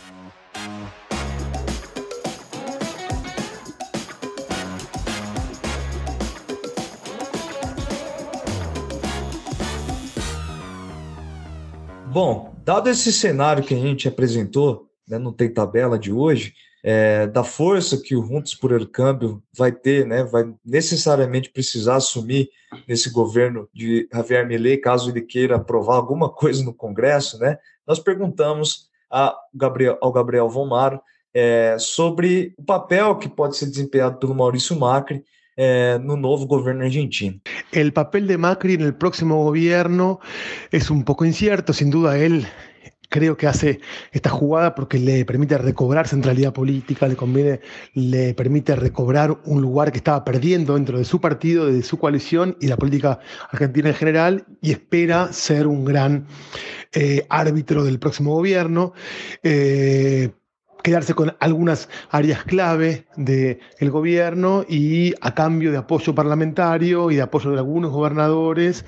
[12.17, 17.27] Bom, dado esse cenário que a gente apresentou, né, não tem tabela de hoje, é,
[17.27, 22.49] da força que o Juntos por El Câmbio vai ter, né, vai necessariamente precisar assumir
[22.87, 27.99] nesse governo de Javier Milei, caso ele queira aprovar alguma coisa no Congresso, né, nós
[27.99, 28.89] perguntamos
[29.53, 30.99] Gabriel, ao Gabriel Von Maro
[31.35, 35.23] é, sobre o papel que pode ser desempenhado pelo Maurício Macri
[35.57, 35.99] eh.
[37.71, 40.19] El papel de Macri en el próximo gobierno
[40.71, 42.47] es un poco incierto, sin duda él
[43.09, 43.79] creo que hace
[44.11, 47.61] esta jugada porque le permite recobrar centralidad política, le conviene,
[47.93, 52.57] le permite recobrar un lugar que estaba perdiendo dentro de su partido, de su coalición
[52.59, 53.19] y la política
[53.51, 56.27] argentina en general, y espera ser un gran
[56.93, 58.93] eh, árbitro del próximo gobierno.
[59.43, 60.31] Eh,
[60.87, 67.23] quedarse con algunas áreas clave del gobierno y a cambio de apoyo parlamentario y de
[67.23, 68.85] apoyo de algunos gobernadores,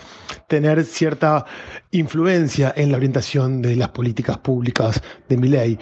[0.47, 1.45] tener cierta
[1.91, 5.77] influencia en la orientación de las políticas públicas de mi ley,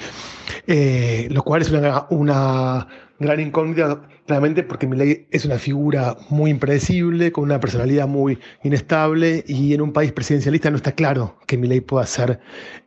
[0.65, 2.87] eh, lo cual es una, una
[3.19, 9.43] gran incógnita claramente porque Milei es una figura muy impredecible, con una personalidad muy inestable
[9.47, 12.39] y en un país presidencialista no está claro que Milei pueda ser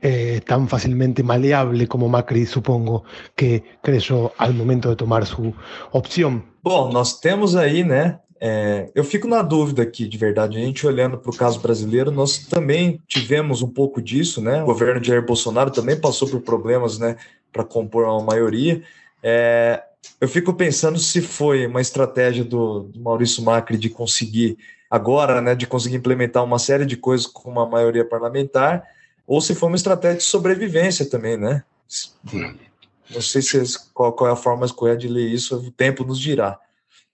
[0.03, 5.53] eh, tan fácilmente maleable como Macri, supongo, que creyó al momento de tomar su
[5.93, 6.45] opción.
[6.63, 8.21] Bom, nós temos aí, né?
[8.43, 10.59] É, eu fico na dúvida aqui, de verdade.
[10.59, 14.63] A gente olhando para o caso brasileiro, nós também tivemos um pouco disso, né?
[14.63, 17.17] O governo de Jair Bolsonaro também passou por problemas, né,
[17.53, 18.83] para compor uma maioria.
[19.23, 19.83] É,
[20.21, 24.59] eu fico pensando se foi uma estratégia do, do, Maurício Macri de conseguir
[24.91, 28.83] agora, né, de conseguir implementar uma série de coisas com uma maioria parlamentar,
[29.27, 31.63] ou se foi uma estratégia de sobrevivência também, né?
[33.13, 33.63] Não sei se
[33.95, 36.59] qual, qual é a forma correta de ler isso, o tempo nos dirá.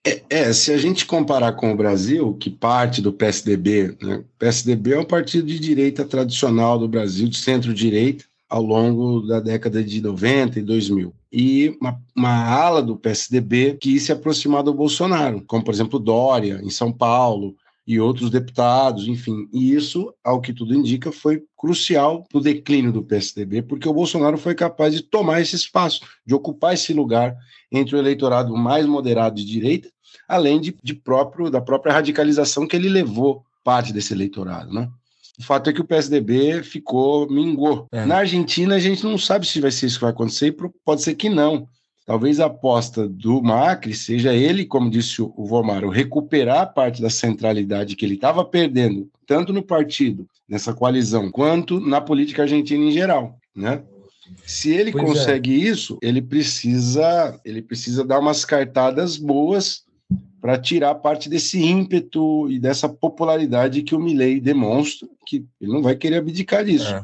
[0.07, 4.17] É, é, se a gente comparar com o Brasil, que parte do PSDB, né?
[4.17, 9.41] o PSDB é um partido de direita tradicional do Brasil, de centro-direita, ao longo da
[9.41, 11.13] década de 90 e 2000.
[11.39, 16.63] E uma, uma ala do PSDB quis se aproximar do Bolsonaro, como, por exemplo, Dória,
[16.63, 17.55] em São Paulo,
[17.87, 19.47] e outros deputados, enfim.
[19.53, 23.93] E isso, ao que tudo indica, foi crucial para o declínio do PSDB, porque o
[23.93, 27.37] Bolsonaro foi capaz de tomar esse espaço, de ocupar esse lugar
[27.71, 29.91] entre o eleitorado mais moderado de direita,
[30.27, 34.89] além de, de próprio, da própria radicalização que ele levou parte desse eleitorado, né?
[35.39, 37.87] O fato é que o PSDB ficou, mingou.
[37.93, 38.05] É.
[38.07, 41.15] Na Argentina, a gente não sabe se vai ser isso que vai acontecer, pode ser
[41.15, 41.69] que não.
[42.07, 47.97] Talvez a aposta do Macri seja ele, como disse o Vomaro, recuperar parte da centralidade
[47.97, 53.37] que ele estava perdendo, tanto no partido, nessa coalizão, quanto na política argentina em geral,
[53.55, 53.83] né?
[54.45, 55.07] Se ele pois é.
[55.09, 55.69] consegue é.
[55.69, 59.83] isso, ele precisa, ele precisa dar umas cartadas boas
[60.41, 65.83] para tirar parte desse ímpeto e dessa popularidade que o Milley demonstra, que ele não
[65.83, 66.95] vai querer abdicar disso.
[66.95, 67.03] É.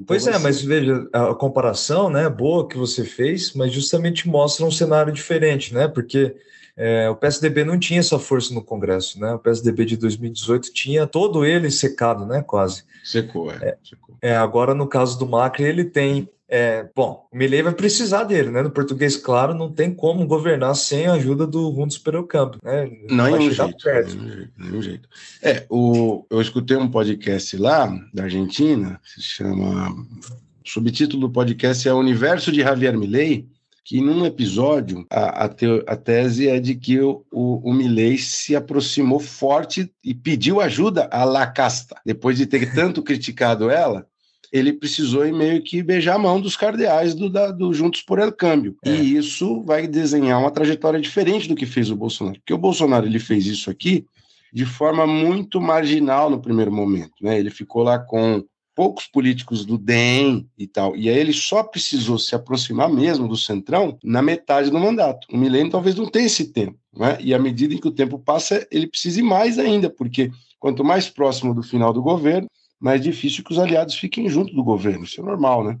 [0.00, 0.38] Então pois é, ser...
[0.38, 5.74] mas veja, a comparação, né, boa que você fez, mas justamente mostra um cenário diferente,
[5.74, 6.34] né, porque
[6.76, 11.06] é, o PSDB não tinha essa força no Congresso, né, o PSDB de 2018 tinha
[11.06, 12.84] todo ele secado, né, quase.
[13.04, 13.56] Secou, é.
[13.56, 14.16] é, secou.
[14.22, 18.50] é agora no caso do Macri ele tem é, bom, o Milley vai precisar dele,
[18.50, 18.60] né?
[18.60, 22.90] No português, claro, não tem como governar sem a ajuda do Rundos pelo campo, né?
[23.08, 24.18] Não, não é jeito, perto.
[24.58, 25.08] Nenhum jeito.
[25.40, 29.90] É, o, eu escutei um podcast lá da Argentina, se chama.
[29.90, 33.48] O subtítulo do podcast é Universo de Javier Milley,
[33.84, 38.18] que num episódio a, a, te, a tese é de que o, o, o Milley
[38.18, 44.09] se aproximou forte e pediu ajuda à La Casta, depois de ter tanto criticado ela
[44.52, 48.18] ele precisou em meio que beijar a mão dos cardeais do, da, do Juntos por
[48.18, 48.76] El Câmbio.
[48.84, 48.90] É.
[48.90, 52.38] E isso vai desenhar uma trajetória diferente do que fez o Bolsonaro.
[52.40, 54.04] Porque o Bolsonaro ele fez isso aqui
[54.52, 57.12] de forma muito marginal no primeiro momento.
[57.20, 57.38] Né?
[57.38, 60.96] Ele ficou lá com poucos políticos do DEM e tal.
[60.96, 65.26] E aí ele só precisou se aproximar mesmo do Centrão na metade do mandato.
[65.30, 66.78] O milênio talvez não tenha esse tempo.
[66.96, 67.18] Né?
[67.20, 70.82] E à medida em que o tempo passa, ele precisa ir mais ainda, porque quanto
[70.82, 72.48] mais próximo do final do governo,
[72.80, 75.04] mais difícil que os aliados fiquem junto do governo.
[75.04, 75.78] Isso é normal, né?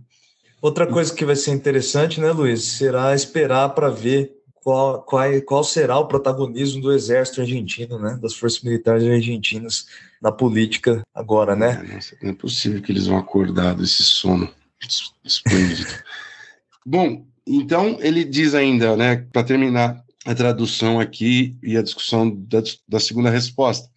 [0.60, 5.64] Outra coisa que vai ser interessante, né, Luiz, será esperar para ver qual, qual, qual
[5.64, 9.86] será o protagonismo do exército argentino, né, das forças militares argentinas
[10.20, 11.82] na política agora, né?
[11.82, 14.52] É, nossa, não é possível que eles vão acordar desse sono
[15.24, 15.88] esplêndido.
[16.84, 22.62] Bom, então ele diz ainda, né, para terminar a tradução aqui e a discussão da,
[22.86, 23.89] da segunda resposta,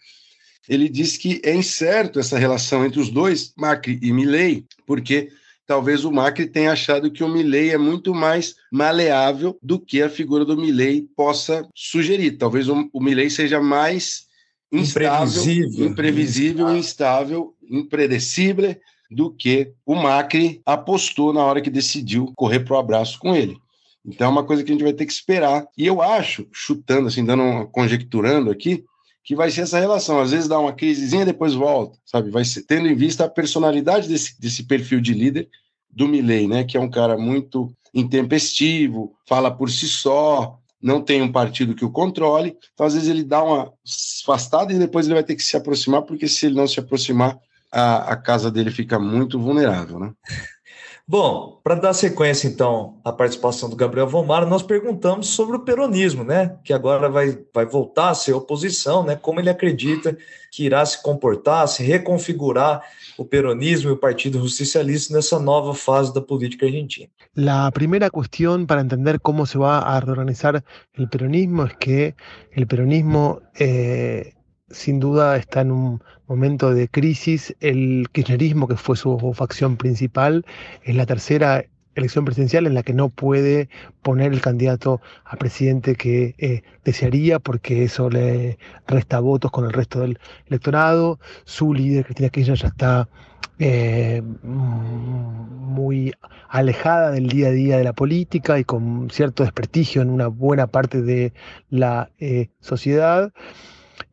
[0.67, 5.29] ele diz que é incerto essa relação entre os dois, Macri e Milley, porque
[5.65, 10.09] talvez o Macri tenha achado que o Milley é muito mais maleável do que a
[10.09, 12.37] figura do Milley possa sugerir.
[12.37, 14.27] Talvez o, o Milley seja mais
[14.71, 18.75] instável, imprevisível, imprevisível instável, impredecível
[19.11, 23.57] do que o Macri apostou na hora que decidiu correr para o abraço com ele.
[24.05, 25.65] Então é uma coisa que a gente vai ter que esperar.
[25.77, 28.83] E eu acho, chutando assim, dando uma, conjecturando aqui,
[29.23, 30.19] que vai ser essa relação.
[30.19, 32.29] Às vezes dá uma crisezinha, depois volta, sabe?
[32.29, 35.49] Vai ser, tendo em vista a personalidade desse, desse perfil de líder
[35.89, 36.63] do Milley, né?
[36.63, 41.85] Que é um cara muito intempestivo, fala por si só, não tem um partido que
[41.85, 42.57] o controle.
[42.73, 43.71] Então, às vezes, ele dá uma
[44.21, 47.39] afastada e depois ele vai ter que se aproximar, porque se ele não se aproximar,
[47.71, 50.11] a, a casa dele fica muito vulnerável, né?
[51.05, 56.23] Bom, para dar sequência, então, à participação do Gabriel Vomar, nós perguntamos sobre o peronismo,
[56.23, 56.57] né?
[56.63, 59.17] Que agora vai, vai voltar a ser oposição, né?
[59.17, 60.17] Como ele acredita
[60.49, 62.81] que irá se comportar, se reconfigurar
[63.17, 67.09] o peronismo e o Partido Justicialista nessa nova fase da política argentina.
[67.49, 70.63] A primeira questão para entender como se vai reorganizar
[70.97, 72.15] o peronismo é que
[72.55, 74.31] o peronismo eh,
[74.73, 77.55] sin duda está en un momento de crisis.
[77.59, 80.45] El kirchnerismo, que fue su facción principal,
[80.83, 81.63] es la tercera
[81.95, 83.69] elección presidencial en la que no puede
[84.01, 88.57] poner el candidato a presidente que eh, desearía porque eso le
[88.87, 91.19] resta votos con el resto del electorado.
[91.45, 93.09] Su líder, Cristina Kirchner, ya está
[93.59, 96.13] eh, muy
[96.49, 100.67] alejada del día a día de la política y con cierto desprestigio en una buena
[100.67, 101.33] parte de
[101.69, 103.31] la eh, sociedad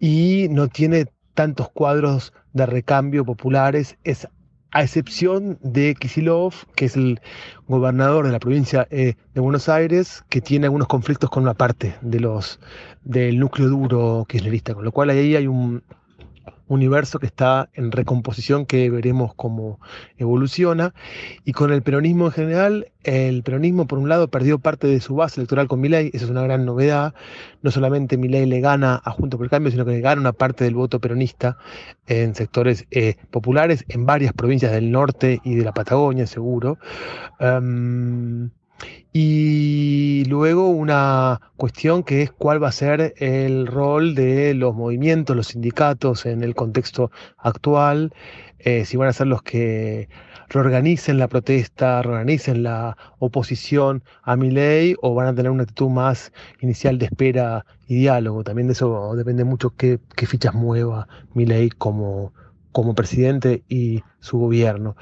[0.00, 4.26] y no tiene tantos cuadros de recambio populares, es
[4.72, 7.20] a excepción de Kisilov, que es el
[7.66, 11.96] gobernador de la provincia eh, de Buenos Aires, que tiene algunos conflictos con una parte
[12.00, 12.60] de los
[13.02, 15.82] del núcleo duro kirchnerista, con lo cual ahí hay un,
[16.70, 19.80] universo que está en recomposición que veremos cómo
[20.16, 20.94] evoluciona.
[21.44, 25.16] Y con el peronismo en general, el peronismo por un lado perdió parte de su
[25.16, 27.12] base electoral con Milei, esa es una gran novedad.
[27.62, 30.64] No solamente Milei le gana a Junto por Cambio, sino que le gana una parte
[30.64, 31.56] del voto peronista
[32.06, 36.78] en sectores eh, populares en varias provincias del norte y de la Patagonia, seguro.
[37.40, 38.50] Em,
[39.12, 45.36] y luego una cuestión que es cuál va a ser el rol de los movimientos,
[45.36, 48.12] los sindicatos en el contexto actual,
[48.60, 50.08] eh, si van a ser los que
[50.48, 55.88] reorganicen la protesta, reorganicen la oposición a mi ley o van a tener una actitud
[55.88, 58.44] más inicial de espera y diálogo.
[58.44, 62.32] También de eso depende mucho qué, fichas mueva mi ley como,
[62.72, 64.96] como presidente y su gobierno.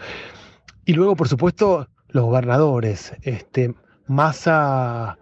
[0.84, 3.12] Y luego, por supuesto, los gobernadores.
[3.22, 3.74] Este,
[4.06, 5.18] Massa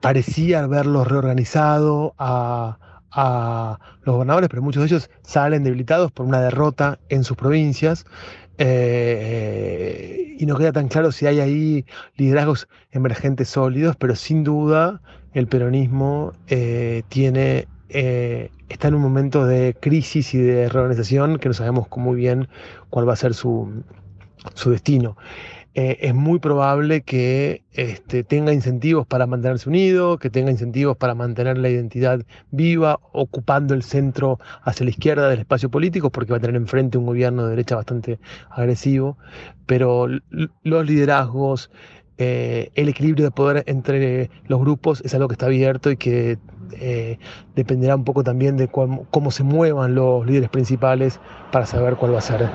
[0.00, 2.78] parecía verlos reorganizado a,
[4.04, 8.04] los gobernadores, pero muchos de ellos salen debilitados por una derrota en sus provincias.
[8.58, 11.84] Eh, y no queda tan claro si hay ahí
[12.16, 15.00] liderazgos emergentes sólidos, pero sin duda
[15.32, 21.48] el peronismo eh, tiene, eh, está en un momento de crisis y de reorganización que
[21.48, 22.48] no sabemos muy bien
[22.90, 23.82] cuál va a ser su,
[24.54, 25.16] su destino.
[25.80, 31.14] Eh, es muy probable que este, tenga incentivos para mantenerse unido, que tenga incentivos para
[31.14, 32.20] mantener la identidad
[32.50, 36.98] viva, ocupando el centro hacia la izquierda del espacio político, porque va a tener enfrente
[36.98, 38.18] un gobierno de derecha bastante
[38.50, 39.18] agresivo,
[39.66, 40.08] pero
[40.64, 41.70] los liderazgos,
[42.16, 46.38] eh, el equilibrio de poder entre los grupos es algo que está abierto y que
[46.72, 47.18] eh,
[47.54, 51.20] dependerá un poco también de cómo, cómo, se muevan los líderes principales
[51.52, 52.50] para saber cuál va a ser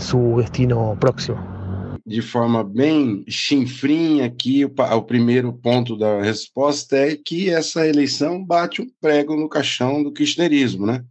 [0.00, 1.63] su destino próximo.
[2.06, 8.44] De forma bem chinfrinha aqui, o, o, primeiro ponto da resposta é que essa eleição
[8.44, 11.02] bate um prego no caixão do kirchnerismo, né?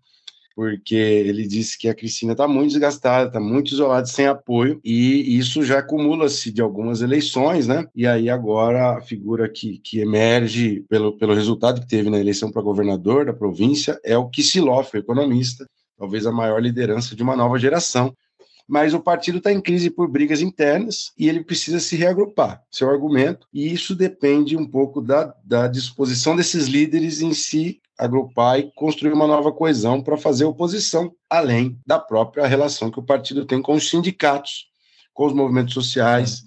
[0.55, 5.35] Porque ele disse que a Cristina está muito desgastada, está muito isolada, sem apoio, e
[5.35, 7.87] isso já acumula-se de algumas eleições, né?
[7.95, 12.51] E aí agora a figura que, que emerge pelo, pelo resultado que teve na eleição
[12.51, 15.65] para governador da província é o Kicillof, economista,
[15.97, 18.15] talvez a maior liderança de uma nova geração,
[18.68, 22.89] mas o partido está em crise por brigas internas e ele precisa se reagrupar, seu
[22.89, 28.72] argumento, e isso depende um pouco da, da disposição desses líderes em se agrupar e
[28.76, 33.61] construir uma nova coesão para fazer oposição, além da própria relação que o partido tem
[33.61, 34.68] com os sindicatos,
[35.14, 36.43] com os movimentos sociais,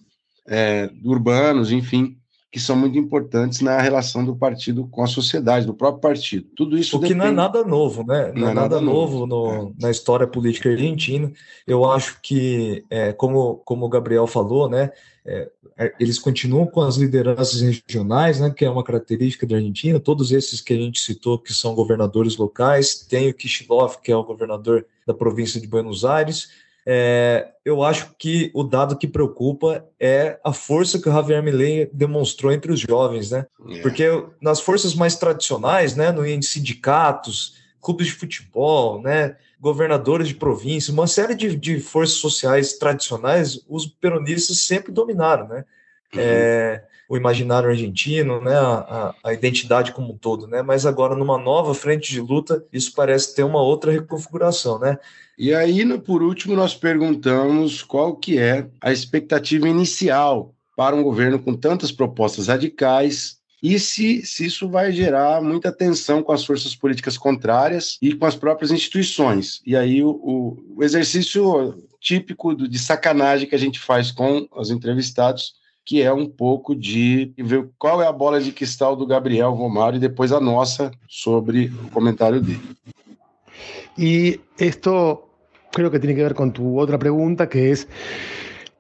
[0.49, 2.17] é, urbanos, enfim,
[2.51, 6.49] que são muito importantes na relação do partido com a sociedade, do próprio partido.
[6.57, 6.97] Tudo isso.
[6.97, 7.24] O que depende...
[7.24, 8.32] não é nada novo, né?
[8.34, 9.72] Não, não é, é nada, novo, no, é.
[9.82, 11.30] na história política argentina.
[11.66, 14.90] Eu acho que, é, como, como o Gabriel falou, né?
[15.26, 20.01] É, é, eles continuam com as lideranças regionais, né, que é uma característica da Argentina.
[20.01, 24.16] Todos esses que a gente citou, que são governadores locais, tem o Kicillof, que é
[24.16, 26.49] o governador da província de Buenos Aires,
[26.89, 31.91] é, eu acho que o dado que preocupa é a força que o Javier Milei
[31.93, 33.45] demonstrou entre os jovens, né?
[33.68, 33.80] É.
[33.82, 34.05] Porque
[34.41, 40.93] nas forças mais tradicionais, né, no, em sindicatos, clubes de futebol, né, governadores de província,
[40.93, 45.64] uma série de, de forças sociais tradicionais, os peronistas sempre dominaram, né?
[46.14, 46.20] Uhum.
[46.20, 50.62] É, o imaginário argentino, né, a, a, identidade como um todo, né?
[50.62, 54.98] Mas agora numa nova frente de luta, isso parece ter uma outra reconfiguração, né?
[55.38, 61.38] E aí, por último, nós perguntamos qual que é a expectativa inicial para um governo
[61.38, 66.74] com tantas propostas radicais e se, se isso vai gerar muita tensão com as forças
[66.74, 69.61] políticas contrárias e com as próprias instituições.
[69.66, 75.54] E aí o, o, exercício típico de sacanagem que a gente faz com os entrevistados,
[75.87, 79.99] que é um pouco de ver qual é a bola de cristal do Gabriel Romário
[79.99, 82.61] e depois a nossa sobre o comentário dele.
[83.97, 85.22] E isto
[85.70, 87.87] creo que tiene que ver con tu otra pregunta, que es,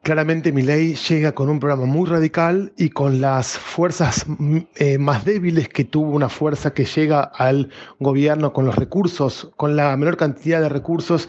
[0.02, 4.26] claramente mi ley llega con un programa muy radical y con las fuerzas
[4.74, 9.76] eh, más débiles que tuvo una fuerza que llega al gobierno con los recursos, con
[9.76, 11.28] la menor cantidad de recursos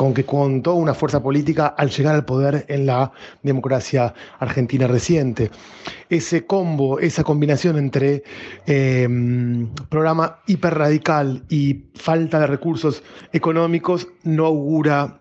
[0.00, 5.50] con que contó una fuerza política al llegar al poder en la democracia argentina reciente.
[6.08, 8.22] Ese combo, esa combinación entre
[8.64, 13.02] em, programa hiperradical y falta de recursos
[13.34, 15.20] económicos no augura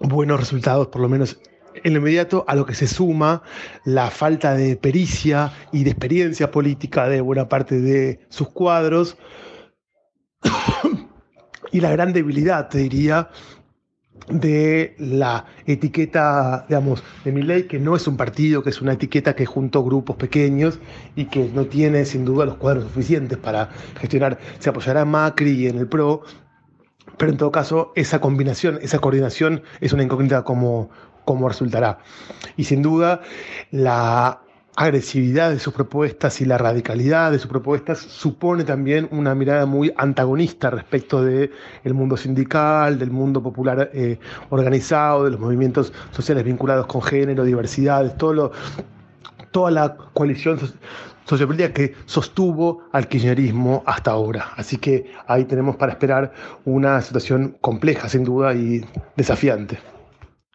[0.00, 1.38] buenos resultados, por lo menos
[1.84, 3.42] en lo inmediato, a lo que se suma
[3.84, 9.18] la falta de pericia y de experiencia política de buena parte de sus cuadros
[11.70, 13.28] y la gran debilidad, te diría,
[14.28, 18.94] de la etiqueta, digamos, de mi ley, que no es un partido, que es una
[18.94, 20.80] etiqueta que juntó grupos pequeños
[21.14, 24.38] y que no tiene sin duda los cuadros suficientes para gestionar.
[24.58, 26.22] Se apoyará Macri en el PRO,
[27.16, 30.90] pero en todo caso esa combinación, esa coordinación es una incógnita como,
[31.24, 31.98] como resultará.
[32.56, 33.20] Y sin duda
[33.70, 34.42] la
[34.76, 39.92] agresividad de sus propuestas y la radicalidad de sus propuestas supone también una mirada muy
[39.96, 41.50] antagonista respecto del
[41.82, 44.18] el mundo sindical, del mundo popular eh,
[44.50, 48.52] organizado, de los movimientos sociales vinculados con género, diversidades, todo lo,
[49.50, 50.58] toda la coalición
[51.24, 54.52] sociopolítica que sostuvo al kirchnerismo hasta ahora.
[54.56, 56.32] Así que ahí tenemos para esperar
[56.66, 58.84] una situación compleja, sin duda, y
[59.16, 59.78] desafiante.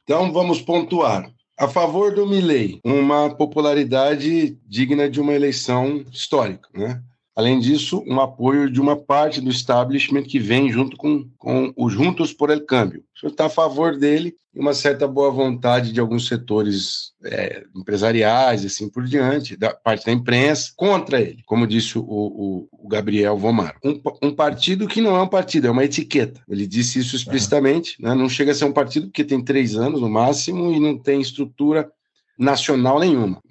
[0.06, 1.32] Entonces vamos pontuar.
[1.62, 7.04] A favor do Milley, uma popularidade digna de uma eleição histórica, né?
[7.36, 11.94] Além disso, um apoio de uma parte do establishment que vem junto com, com os
[11.94, 13.04] Juntos por el Câmbio.
[13.16, 17.64] O senhor está a favor dele e uma certa boa vontade de alguns setores é,
[17.74, 22.88] empresariais, assim por diante, da parte da imprensa, contra ele, como disse o, o, o
[22.90, 23.78] Gabriel Vomar.
[23.82, 26.42] Um, um, partido que não é um partido, é uma etiqueta.
[26.50, 28.14] Ele disse isso explicitamente, né?
[28.14, 31.22] não chega a ser um partido porque tem três anos no máximo e não tem
[31.22, 31.90] estrutura
[32.38, 33.42] nacional nenhuma,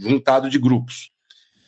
[0.00, 1.13] juntado de grupos.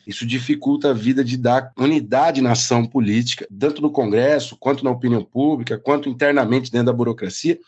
[0.07, 4.89] Isso dificulta a vida de dar unidade na ação política, tanto no Congresso, quanto na
[4.89, 7.59] opinião pública, quanto internamente dentro da burocracia.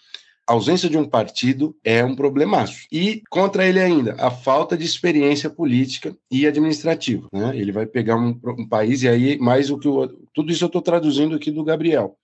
[0.48, 2.88] A ausência de um partido é um problemaço.
[2.92, 7.28] E, contra ele ainda, a falta de experiência política e administrativa.
[7.32, 7.56] Né?
[7.56, 10.68] Ele vai pegar um, um país, e aí, mais o que o, tudo isso eu
[10.68, 12.16] estou traduzindo aqui do Gabriel.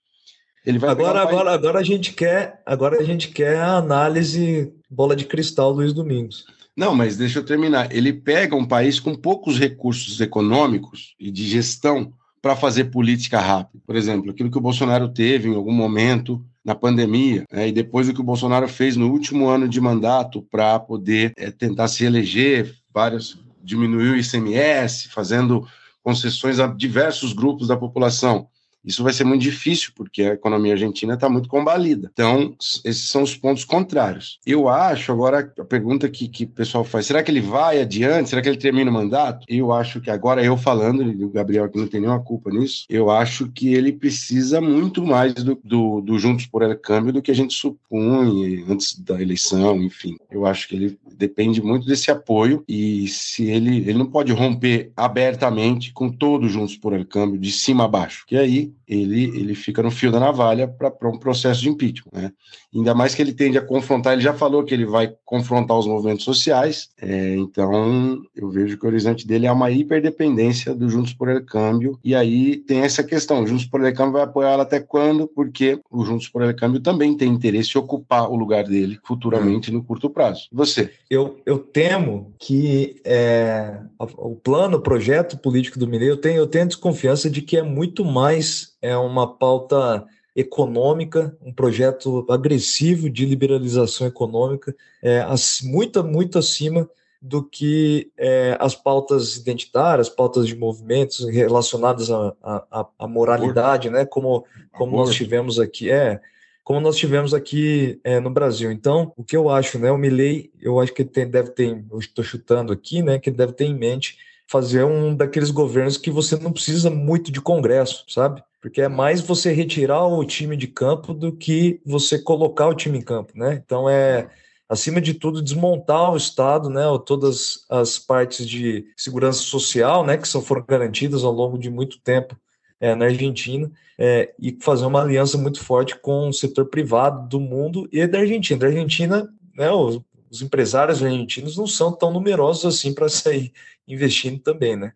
[0.64, 4.72] Ele vai agora, um agora, agora a gente quer, agora a gente quer a análise
[4.90, 6.46] bola de cristal Luiz Domingos.
[6.76, 7.90] Não, mas deixa eu terminar.
[7.90, 12.12] Ele pega um país com poucos recursos econômicos e de gestão
[12.42, 13.82] para fazer política rápida.
[13.86, 18.08] Por exemplo, aquilo que o Bolsonaro teve em algum momento na pandemia, né, e depois
[18.08, 22.04] o que o Bolsonaro fez no último ano de mandato para poder é, tentar se
[22.04, 25.66] eleger, vários diminuiu o ICMS, fazendo
[26.02, 28.48] concessões a diversos grupos da população.
[28.86, 32.08] Isso vai ser muito difícil, porque a economia argentina está muito combalida.
[32.12, 34.38] Então, esses são os pontos contrários.
[34.46, 38.30] Eu acho, agora, a pergunta que, que o pessoal faz, será que ele vai adiante?
[38.30, 39.44] Será que ele termina o mandato?
[39.48, 42.84] Eu acho que agora eu falando, e o Gabriel aqui não tem nenhuma culpa nisso,
[42.88, 47.22] eu acho que ele precisa muito mais do, do, do Juntos por El Câmbio do
[47.22, 50.16] que a gente supunha antes da eleição, enfim.
[50.30, 54.92] Eu acho que ele depende muito desse apoio e se ele, ele não pode romper
[54.96, 59.54] abertamente com todos Juntos por El Câmbio, de cima a baixo, que aí ele, ele
[59.54, 62.10] fica no fio da navalha para um processo de impeachment.
[62.12, 62.32] Né?
[62.74, 65.86] Ainda mais que ele tende a confrontar, ele já falou que ele vai confrontar os
[65.86, 71.12] movimentos sociais, é, então eu vejo que o horizonte dele é uma hiperdependência do Juntos
[71.12, 74.62] por El Câmbio, e aí tem essa questão: o Juntos por El Câmbio vai apoiá-lo
[74.62, 75.26] até quando?
[75.26, 79.70] Porque o Juntos por El Câmbio também tem interesse em ocupar o lugar dele futuramente
[79.70, 80.48] no curto prazo.
[80.52, 80.90] Você?
[81.10, 86.46] Eu, eu temo que é, o plano, o projeto político do Mineiro, eu tenho, eu
[86.46, 93.24] tenho desconfiança de que é muito mais é uma pauta econômica, um projeto agressivo de
[93.24, 95.24] liberalização econômica, é,
[95.64, 96.88] muito, muito acima
[97.20, 104.04] do que é, as pautas identitárias, pautas de movimentos relacionadas à, moralidade, né?
[104.04, 106.20] Como, como nós tivemos aqui, é,
[106.62, 108.70] como nós tivemos aqui é, no Brasil.
[108.70, 109.90] Então, o que eu acho, né?
[109.90, 113.18] O Milley, eu acho que ele tem, deve ter, eu estou chutando aqui, né?
[113.18, 117.32] Que ele deve ter em mente fazer um daqueles governos que você não precisa muito
[117.32, 118.42] de Congresso, sabe?
[118.66, 122.98] Porque é mais você retirar o time de campo do que você colocar o time
[122.98, 123.62] em campo, né?
[123.64, 124.28] Então é
[124.68, 126.82] acima de tudo desmontar o Estado, né?
[127.06, 130.16] Todas as partes de segurança social, né?
[130.16, 132.36] Que só foram garantidas ao longo de muito tempo
[132.80, 137.38] é, na Argentina é, e fazer uma aliança muito forte com o setor privado do
[137.38, 138.58] mundo e da Argentina.
[138.58, 139.70] Da Argentina, né?
[139.70, 143.52] Os, os empresários argentinos não são tão numerosos assim para sair
[143.86, 144.92] investindo também, né?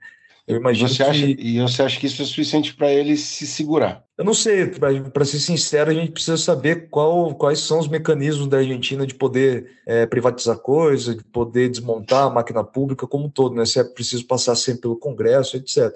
[0.46, 1.02] Eu imagino você que...
[1.02, 4.04] acha, e você acha que isso é suficiente para ele se segurar?
[4.18, 8.48] Eu não sei, para ser sincero, a gente precisa saber qual, quais são os mecanismos
[8.48, 13.30] da Argentina de poder é, privatizar coisas, de poder desmontar a máquina pública como um
[13.30, 13.64] todo, né?
[13.64, 15.92] Se é preciso passar sempre pelo Congresso, etc.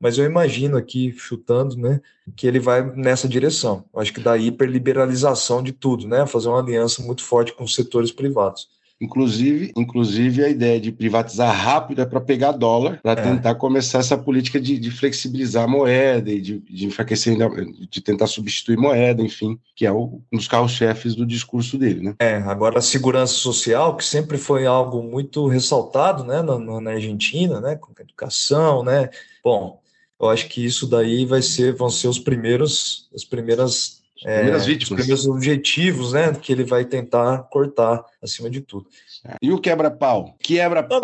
[0.00, 2.00] Mas eu imagino aqui, chutando, né,
[2.36, 3.84] que ele vai nessa direção.
[3.92, 6.26] Eu acho que da hiperliberalização de tudo, né?
[6.26, 8.68] Fazer uma aliança muito forte com os setores privados.
[9.00, 13.22] Inclusive, inclusive a ideia de privatizar rápido é para pegar dólar, para é.
[13.22, 17.36] tentar começar essa política de, de flexibilizar a moeda e de, de enfraquecer,
[17.90, 22.14] de tentar substituir moeda, enfim, que é o, um dos carros-chefes do discurso dele, né?
[22.18, 27.60] É, agora a segurança social, que sempre foi algo muito ressaltado, né, na, na Argentina,
[27.60, 29.10] né, com a educação, né,
[29.44, 29.78] bom,
[30.18, 34.66] eu acho que isso daí vai ser, vão ser os primeiros, as primeiras é, primeiras
[34.66, 34.90] vítimas.
[34.90, 36.32] Os primeiros objetivos, né?
[36.34, 38.86] Que ele vai tentar cortar acima de tudo.
[39.42, 40.34] E o quebra-pau?
[40.40, 41.00] Quebra-pau.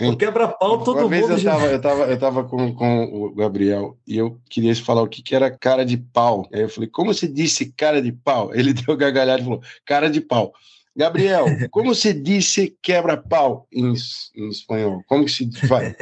[0.00, 3.96] O quebra-pau todo Uma vez eu estava eu tava, eu tava com, com o Gabriel
[4.06, 6.48] e eu queria falar o que, que era cara de pau.
[6.52, 8.52] Aí eu falei, como se disse cara de pau?
[8.52, 10.52] Ele deu gargalhada e falou, cara de pau.
[10.96, 13.94] Gabriel, como se disse quebra-pau em,
[14.36, 15.02] em, espanhol?
[15.08, 15.94] Como que se faz?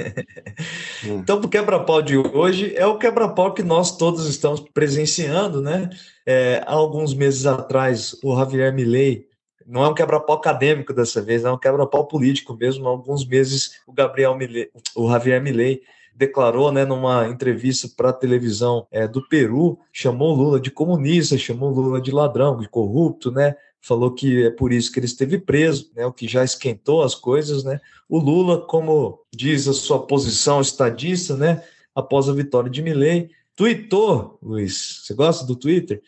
[1.05, 5.89] então, o quebra-pau de hoje é o quebra-pau que nós todos estamos presenciando, né?
[6.27, 9.27] É, há alguns meses atrás, o Javier Milei,
[9.67, 12.87] não é um quebra-pau acadêmico dessa vez, é um quebra-pau político mesmo.
[12.87, 15.83] Há alguns meses, o Gabriel Milei, o Javier Milei
[16.15, 21.71] declarou, né, numa entrevista para a televisão é, do Peru, chamou Lula de comunista, chamou
[21.71, 23.57] Lula de ladrão, de corrupto, né?
[23.83, 27.15] Falou que é por isso que ele esteve preso, né, o que já esquentou as
[27.15, 27.81] coisas, né?
[28.09, 31.63] O Lula, como diz a sua posição estadista, né,
[31.95, 33.31] após a vitória de Milley.
[33.57, 36.01] Tweetou, Luiz, você gosta do Twitter?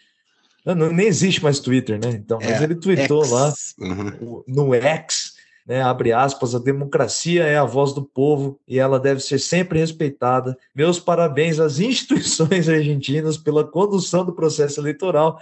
[0.64, 2.12] Não, não, nem existe mais Twitter, né?
[2.12, 3.30] Então, mas é, ele tweetou X.
[3.30, 4.44] lá uhum.
[4.46, 5.34] no X,
[5.66, 5.82] né?
[5.82, 10.56] Abre aspas, a democracia é a voz do povo e ela deve ser sempre respeitada.
[10.74, 15.38] Meus parabéns às instituições argentinas pela condução do processo eleitoral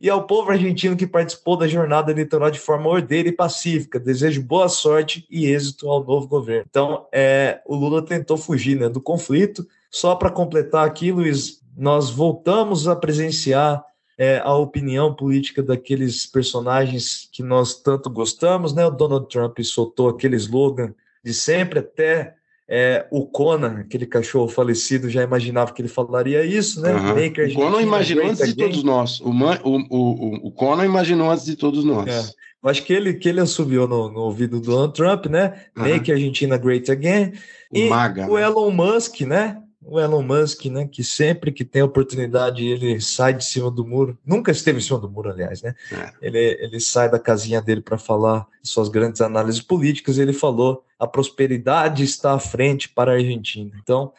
[0.00, 3.98] e ao povo argentino que participou da jornada eleitoral de forma ordeira e pacífica.
[3.98, 6.66] Desejo boa sorte e êxito ao novo governo.
[6.68, 9.66] Então, é, o Lula tentou fugir né, do conflito.
[9.90, 13.82] Só para completar aqui, Luiz, nós voltamos a presenciar
[14.18, 18.86] é, a opinião política daqueles personagens que nós tanto gostamos, né?
[18.86, 22.35] O Donald Trump soltou aquele slogan de sempre até
[22.68, 26.92] é, o Conan, aquele cachorro falecido, já imaginava que ele falaria isso, né?
[26.92, 27.50] Uhum.
[27.50, 29.20] o Conan imaginou antes de todos nós.
[29.20, 32.08] O, Man, o, o, o Conan imaginou antes de todos nós.
[32.08, 32.46] É.
[32.62, 35.66] Eu acho que ele, que ele assobiou no, no ouvido do Donald Trump, né?
[35.76, 35.84] Uhum.
[35.84, 37.32] Make Argentina Great Again.
[37.70, 38.42] O e Maga, o né?
[38.42, 39.58] Elon Musk, né?
[39.88, 44.18] O Elon Musk, né, que sempre que tem oportunidade ele sai de cima do muro,
[44.26, 45.74] nunca esteve em cima do muro, aliás, né?
[45.92, 46.12] É.
[46.20, 50.18] Ele, ele sai da casinha dele para falar suas grandes análises políticas.
[50.18, 53.70] ele falou: a prosperidade está à frente para a Argentina.
[53.80, 54.12] Então,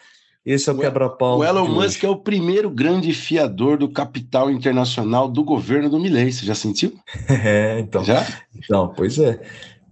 [0.46, 1.40] esse é o, o quebra-pau.
[1.40, 6.32] O Elon Musk é o primeiro grande fiador do capital internacional do governo do Milley.
[6.32, 6.94] Você já sentiu?
[7.30, 8.04] É, então.
[8.06, 8.26] Já?
[8.56, 9.42] Então, pois é.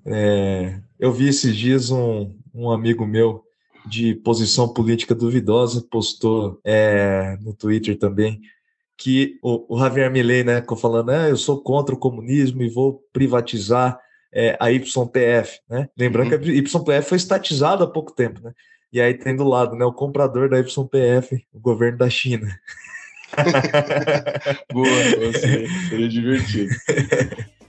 [0.06, 3.45] é eu vi esses dias um, um amigo meu
[3.88, 8.42] de posição política duvidosa postou é, no Twitter também
[8.98, 12.70] que o, o Javier Milei, né, ficou falando, é, eu sou contra o comunismo e
[12.70, 14.00] vou privatizar
[14.34, 15.90] é, a YPF, né?
[15.98, 16.40] Lembrando uhum.
[16.40, 18.54] que a YPF foi estatizada há pouco tempo, né?
[18.92, 22.48] E aí tem do lado, né, o comprador da YPF, o governo da China.
[24.72, 24.88] Boa,
[25.90, 26.74] seria divertido.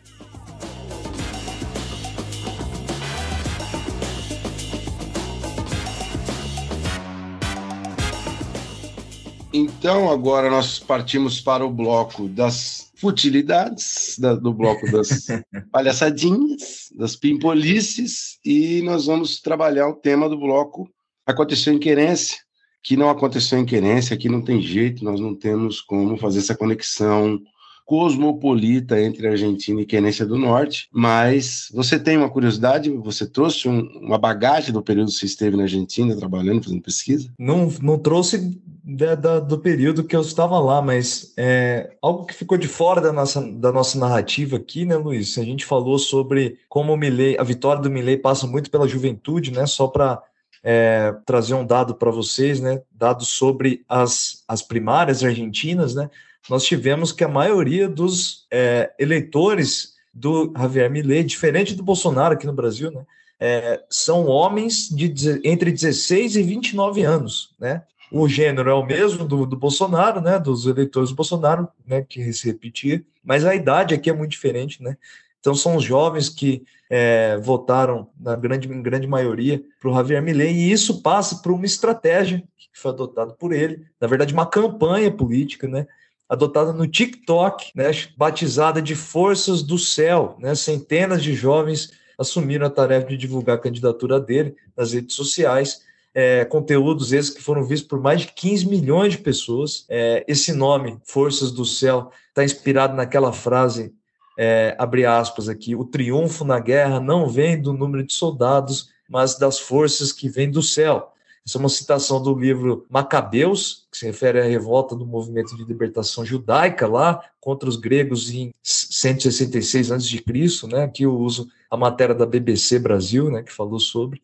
[9.56, 15.28] Então, agora nós partimos para o bloco das futilidades, da, do bloco das
[15.72, 20.86] palhaçadinhas, das pimpolices, e nós vamos trabalhar o tema do bloco
[21.24, 22.36] Aconteceu em Querência,
[22.82, 26.54] que não aconteceu em Querência, que não tem jeito, nós não temos como fazer essa
[26.54, 27.40] conexão
[27.86, 33.80] cosmopolita entre Argentina e Querência do Norte, mas você tem uma curiosidade, você trouxe um,
[34.00, 37.32] uma bagagem do período que você esteve na Argentina trabalhando, fazendo pesquisa?
[37.38, 42.32] Não, não trouxe da, da, do período que eu estava lá, mas é, algo que
[42.32, 45.36] ficou de fora da nossa, da nossa narrativa aqui, né, Luiz?
[45.38, 49.50] A gente falou sobre como o Milley, a vitória do Milley passa muito pela juventude,
[49.50, 49.66] né?
[49.66, 50.22] Só para
[50.62, 52.80] é, trazer um dado para vocês, né?
[52.92, 56.08] Dados sobre as, as primárias argentinas, né?
[56.48, 62.46] Nós tivemos que a maioria dos é, eleitores do Javier Milei, diferente do Bolsonaro aqui
[62.46, 63.04] no Brasil, né?
[63.40, 65.12] É, são homens de
[65.42, 67.82] entre 16 e 29 anos, né?
[68.10, 72.32] O gênero é o mesmo do, do Bolsonaro, né, dos eleitores do Bolsonaro, né, que
[72.32, 74.96] se repetir, mas a idade aqui é muito diferente, né?
[75.40, 80.22] Então são os jovens que é, votaram na grande, em grande maioria para o Javier
[80.22, 84.46] Milei e isso passa por uma estratégia que foi adotada por ele, na verdade uma
[84.46, 85.86] campanha política, né?
[86.28, 90.54] Adotada no TikTok, né, batizada de Forças do Céu, né?
[90.54, 95.82] Centenas de jovens assumiram a tarefa de divulgar a candidatura dele nas redes sociais
[96.18, 99.84] é, conteúdos esses que foram vistos por mais de 15 milhões de pessoas.
[99.86, 103.92] É, esse nome, Forças do Céu, está inspirado naquela frase,
[104.38, 109.38] é, abre aspas aqui, o triunfo na guerra não vem do número de soldados, mas
[109.38, 111.12] das forças que vêm do céu.
[111.46, 115.64] Essa é uma citação do livro Macabeus, que se refere à revolta do movimento de
[115.64, 120.84] libertação judaica lá contra os gregos em 166 a.C., né?
[120.84, 124.22] Aqui eu uso a matéria da BBC Brasil, né, que falou sobre.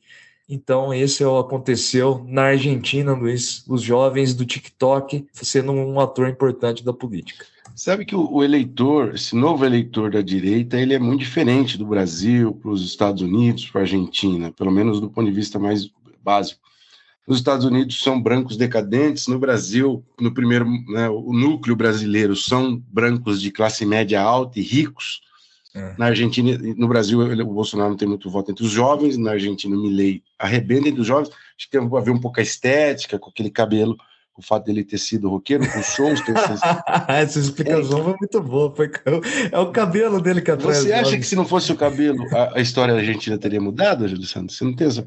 [0.54, 6.28] Então, esse é o aconteceu na Argentina, Luiz, os jovens do TikTok sendo um ator
[6.28, 7.46] importante da política.
[7.74, 12.52] Sabe que o, eleitor, esse novo eleitor da direita, ele é muito diferente do Brasil,
[12.52, 15.90] para os Estados Unidos, para a Argentina, pelo menos do ponto de vista mais
[16.22, 16.60] básico.
[17.26, 22.76] Nos Estados Unidos são brancos decadentes, no Brasil, no primeiro, né, o núcleo brasileiro são
[22.92, 25.22] brancos de classe média alta e ricos,
[25.74, 25.94] é.
[25.96, 29.74] Na Argentina, no Brasil, o Bolsonaro não tem muito voto entre os jovens, na Argentina,
[29.74, 31.28] o Milley arrebenta entre os jovens.
[31.28, 33.96] Acho que tem a ver um pouco a estética, com aquele cabelo,
[34.36, 36.20] o fato dele ter sido roqueiro, com shows.
[36.20, 36.34] Tem
[37.08, 38.02] Essa explicação é.
[38.02, 38.74] foi muito boa.
[38.74, 38.90] Foi...
[39.50, 40.74] É o cabelo dele que atrai.
[40.74, 44.06] Você acha que se não fosse o cabelo, a, a história da Argentina teria mudado,
[44.08, 44.56] Júlio Santos?
[44.56, 45.06] Você não tem essa.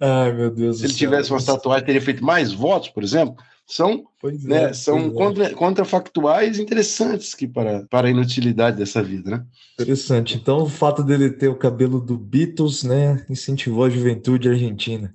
[0.00, 0.78] Ai, meu Deus.
[0.78, 3.36] Se ele tivesse uma tatuagem, teria feito mais votos, por exemplo?
[3.66, 4.04] São,
[4.42, 5.54] né, é, são contra, é.
[5.54, 9.46] contrafactuais interessantes que para, para a inutilidade dessa vida, né?
[9.74, 10.36] Interessante.
[10.36, 15.14] Então, o fato dele ter o cabelo do Beatles, né, incentivou a juventude argentina.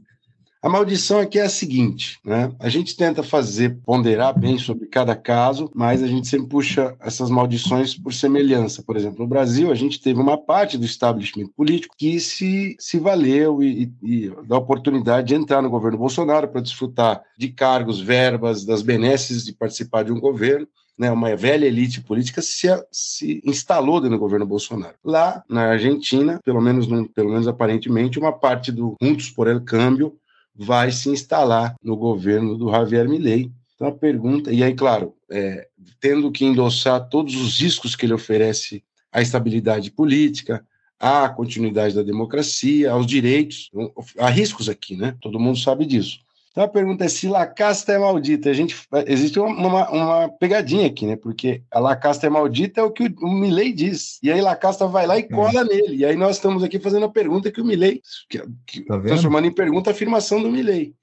[0.61, 2.51] A maldição aqui é a seguinte, né?
[2.59, 7.29] A gente tenta fazer, ponderar bem sobre cada caso, mas a gente sempre puxa essas
[7.29, 8.81] maldições por semelhança.
[8.81, 12.99] Por exemplo, no Brasil, a gente teve uma parte do establishment político que se, se
[12.99, 18.01] valeu e, e, e da oportunidade de entrar no governo Bolsonaro para desfrutar de cargos,
[18.01, 23.39] verbas, das benesses de participar de um governo né, uma velha elite política se, se
[23.45, 24.95] instalou dentro do governo Bolsonaro.
[25.05, 30.17] Lá na Argentina, pelo menos, pelo menos aparentemente, uma parte do Juntos por el Câmbio
[30.57, 33.51] vai se instalar no governo do Javier Milei.
[33.75, 35.67] Então a pergunta, e aí, claro, é,
[35.99, 40.65] tendo que endossar todos os riscos que ele oferece à estabilidade política,
[40.99, 43.69] à continuidade da democracia, aos direitos,
[44.17, 45.15] há riscos aqui, né?
[45.21, 46.19] Todo mundo sabe disso.
[46.57, 48.49] Então a pergunta é se La Casta é maldita.
[48.49, 51.15] A gente, existe uma, uma pegadinha aqui, né?
[51.15, 54.17] Porque a La Casta é maldita é o que o, o Milley diz.
[54.23, 55.97] E aí La Casta vai lá e cola nele.
[55.97, 59.45] E aí nós estamos aqui fazendo a pergunta que o Milley, que, que, tá transformando
[59.45, 60.95] em pergunta a afirmação do Milley.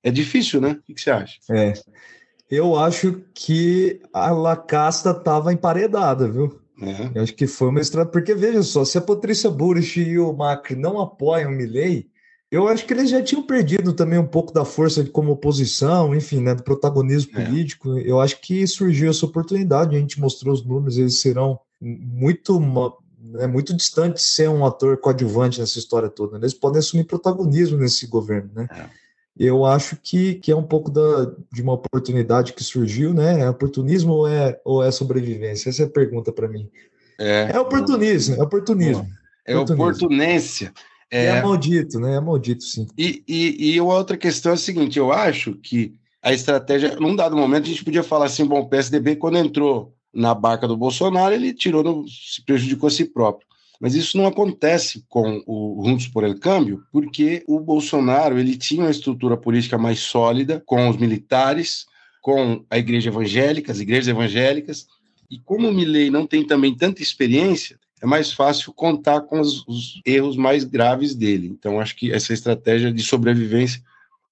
[0.00, 0.78] É difícil, né?
[0.88, 1.34] O que, você acha?
[1.50, 1.72] É.
[2.48, 6.56] Eu acho que a La Casta estava emparedada, viu?
[6.80, 7.18] É.
[7.18, 8.12] Eu acho que foi uma estratégia.
[8.12, 12.08] Porque veja só, se a Patrícia Burrich e o Macri não apoiam o Milley,
[12.50, 16.40] eu acho que eles já tinham perdido também um pouco da força como oposição, enfim,
[16.40, 17.44] né, do protagonismo é.
[17.44, 17.96] político.
[17.98, 22.58] Eu acho que surgiu essa oportunidade, a gente mostrou os números, eles serão muito
[23.38, 26.32] é muito distante de ser um ator coadjuvante nessa história toda.
[26.32, 26.44] Né?
[26.44, 28.66] Eles podem assumir protagonismo nesse governo, né?
[28.70, 29.00] É.
[29.38, 33.40] Eu acho que, que é um pouco da, de uma oportunidade que surgiu, né?
[33.40, 35.70] É oportunismo ou é, ou é sobrevivência?
[35.70, 36.68] Essa é a pergunta para mim.
[37.18, 39.08] É, é oportunismo, é oportunismo.
[39.46, 40.72] É oportunência.
[41.10, 42.16] É, é maldito, né?
[42.16, 42.86] É maldito, sim.
[42.96, 47.36] E, e, e outra questão é a seguinte: eu acho que a estratégia, num dado
[47.36, 51.34] momento, a gente podia falar assim: bom, o PSDB, quando entrou na barca do Bolsonaro,
[51.34, 53.48] ele tirou, no, se prejudicou a si próprio.
[53.80, 58.82] Mas isso não acontece com o Juntos por el Câmbio, porque o Bolsonaro ele tinha
[58.82, 61.86] uma estrutura política mais sólida com os militares,
[62.20, 64.86] com a igreja evangélica, as igrejas evangélicas,
[65.30, 69.66] e como o Milley não tem também tanta experiência, é mais fácil contar com os,
[69.66, 71.48] os, erros mais graves dele.
[71.48, 73.82] Então, acho que essa estratégia de sobrevivência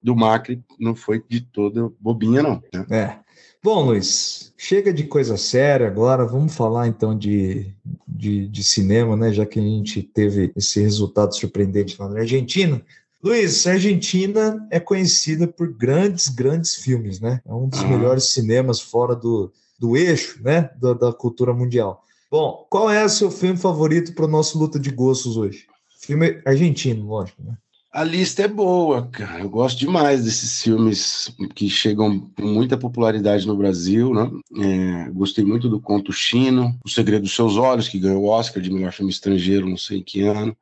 [0.02, 2.62] do Macri não foi de toda bobinha, não.
[2.72, 2.86] Né?
[2.90, 3.18] É.
[3.62, 7.74] Bom, Luiz, chega de coisa séria agora, vamos falar então de,
[8.06, 9.32] de, de, cinema, né?
[9.32, 12.80] Já que a gente teve esse resultado surpreendente lá na Argentina.
[13.22, 17.42] Luiz, a Argentina é conhecida por grandes, grandes filmes, né?
[17.44, 17.88] É um dos ah.
[17.88, 20.70] melhores cinemas fora do, do eixo, né?
[20.80, 22.04] Da, da cultura mundial.
[22.30, 25.66] Bom, qual é o seu filme favorito para o nosso Luta de Gostos hoje?
[26.00, 27.56] Filme argentino, lógico, né?
[27.90, 29.40] A lista é boa, cara.
[29.40, 34.30] Eu gosto demais desses filmes que chegam com muita popularidade no Brasil, né?
[34.62, 38.62] É, gostei muito do Conto Chino, O Segredo dos Seus Olhos, que ganhou o Oscar
[38.62, 40.54] de melhor filme estrangeiro, não sei em que ano.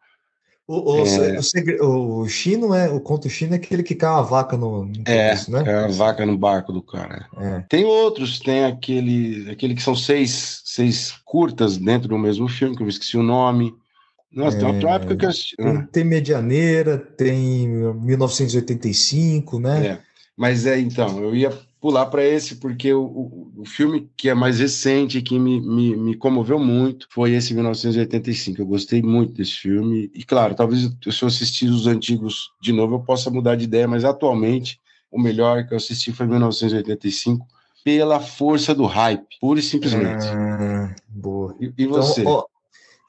[0.68, 1.38] O, o, é...
[1.80, 5.02] o, o, chino é o conto chino é aquele que cai uma vaca no, no
[5.06, 5.62] é, né?
[5.64, 7.28] é a vaca no barco do cara.
[7.36, 7.60] É.
[7.68, 12.82] Tem outros, tem aquele aquele que são seis, seis curtas dentro do mesmo filme que
[12.82, 13.72] eu esqueci o nome.
[14.32, 15.56] Nossa, tem uma época que eu assisti.
[15.56, 15.88] Tem, ah.
[15.92, 19.86] tem Medianeira, tem 1985, né?
[19.86, 19.98] É.
[20.36, 21.50] Mas é então, eu ia
[21.80, 25.96] pular para esse, porque o, o, o, filme que é mais recente, que me, me,
[25.96, 28.60] me, comoveu muito, foi esse 1985.
[28.60, 30.10] Eu gostei muito desse filme.
[30.14, 33.86] E, claro, talvez se eu assistir os antigos de novo, eu possa mudar de ideia,
[33.86, 37.46] mas atualmente, o melhor que eu assisti foi 1985,
[37.84, 40.26] pela força do hype, pura e simplesmente.
[40.26, 41.54] Ah, boa.
[41.60, 42.22] E, e você?
[42.22, 42.44] Então, ó,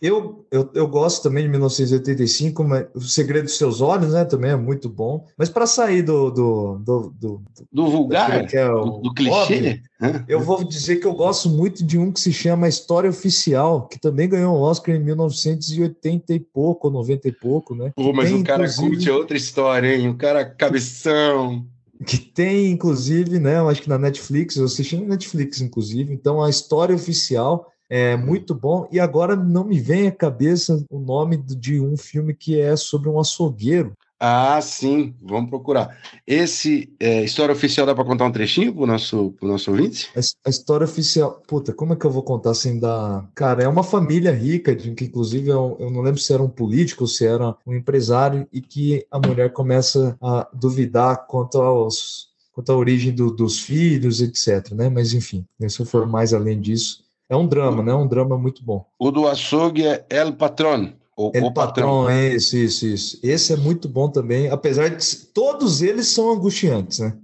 [0.01, 4.25] eu, eu, eu gosto também de 1985, mas O Segredo dos Seus Olhos, né?
[4.25, 5.25] Também é muito bom.
[5.37, 6.29] Mas para sair do.
[6.29, 7.41] Do, do, do,
[7.71, 8.45] do vulgar?
[8.45, 9.81] Que é o, do, clichê?
[9.99, 13.87] Óbvio, eu vou dizer que eu gosto muito de um que se chama História Oficial,
[13.87, 17.91] que também ganhou um Oscar em 1980 e pouco, 90 e pouco, né?
[17.95, 20.09] Pô, mas tem, o cara curte outra história, hein?
[20.09, 21.65] O cara cabeção
[22.05, 23.57] que tem, inclusive, né?
[23.57, 26.13] Eu acho que na Netflix, eu assisti na Netflix, inclusive.
[26.13, 28.87] Então, a história oficial é muito bom.
[28.91, 33.09] E agora não me vem à cabeça o nome de um filme que é sobre
[33.09, 33.93] um açougueiro.
[34.19, 35.95] Ah, sim, vamos procurar.
[36.25, 40.09] Esse é, história oficial dá para contar um trechinho pro nosso, pro nosso ouvinte?
[40.15, 43.29] A, a, história oficial, puta, como é que eu vou contar sem dar.
[43.35, 46.49] Cara, é uma família rica, de, que inclusive eu, eu não lembro se era um
[46.49, 52.27] político ou se era um empresário, e que a mulher começa a duvidar quanto aos
[52.51, 54.71] quanto à origem do, dos filhos, etc.
[54.71, 54.89] Né?
[54.89, 57.91] Mas enfim, se eu for mais além disso, é um drama, né?
[57.91, 58.85] É um drama muito bom.
[58.97, 60.93] O do açougue é El Patron.
[61.17, 63.19] O, El o patrão, patrão, é isso, isso, isso.
[63.23, 65.03] Esse é muito bom também, apesar de
[65.33, 67.17] todos eles são angustiantes, né?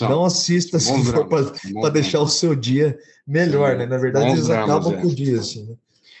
[0.00, 3.86] É, Não assista se for para deixar o seu dia melhor, Sim, né?
[3.86, 5.00] Na verdade, eles dramas, acabam é.
[5.00, 5.74] com o dia, assim, né?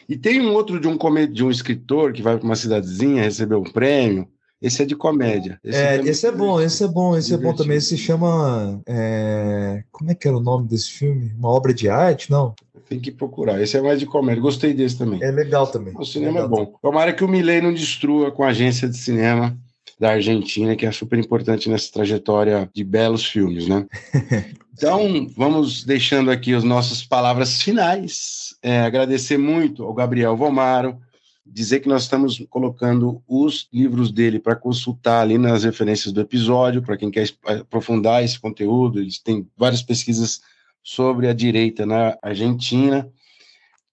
[0.08, 3.58] E tem um outro de um, de um escritor que vai para uma cidadezinha, recebeu
[3.58, 4.26] um prêmio,
[4.60, 5.60] Esse é de comédia.
[5.62, 7.48] Esse, é, esse é bom, esse é bom, esse divertido.
[7.48, 7.76] é bom também.
[7.76, 8.80] Esse se chama.
[8.86, 9.84] É...
[9.92, 11.32] Como é que era o nome desse filme?
[11.36, 12.30] Uma obra de arte?
[12.30, 12.54] Não?
[12.88, 13.60] Tem que procurar.
[13.60, 14.40] Esse é mais de comédia.
[14.40, 15.22] Gostei desse também.
[15.22, 15.94] É legal também.
[15.96, 16.78] O cinema é, é bom.
[16.80, 19.56] Tomara que o Milley não destrua com a agência de cinema
[19.98, 23.86] da Argentina, que é super importante nessa trajetória de belos filmes, né?
[24.78, 28.54] Então, vamos deixando aqui as nossas palavras finais.
[28.62, 30.96] É, agradecer muito ao Gabriel Vomaro,
[31.44, 36.80] dizer que nós estamos colocando os livros dele para consultar ali nas referências do episódio,
[36.80, 39.00] para quem quer aprofundar esse conteúdo.
[39.00, 40.42] Eles têm várias pesquisas
[40.88, 43.06] sobre a direita na Argentina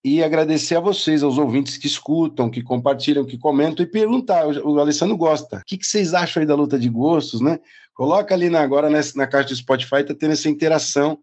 [0.01, 4.47] e agradecer a vocês, aos ouvintes que escutam, que compartilham, que comentam e perguntar.
[4.47, 5.57] O Alessandro gosta.
[5.57, 7.59] O que, vocês acham aí da luta de gostos, né?
[7.93, 11.19] Coloca ali na, agora nessa, na caixa do Spotify, tá tendo essa interação.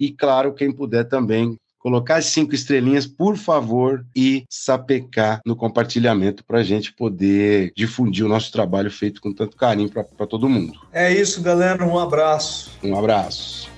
[0.00, 6.44] E, claro, quem puder também colocar as cinco estrelinhas, por favor, e sapecar no compartilhamento
[6.44, 10.80] para a gente poder difundir o nosso trabalho feito com tanto carinho para todo mundo.
[10.92, 11.86] É isso, galera.
[11.86, 12.72] Um abraço.
[12.82, 13.77] Um abraço.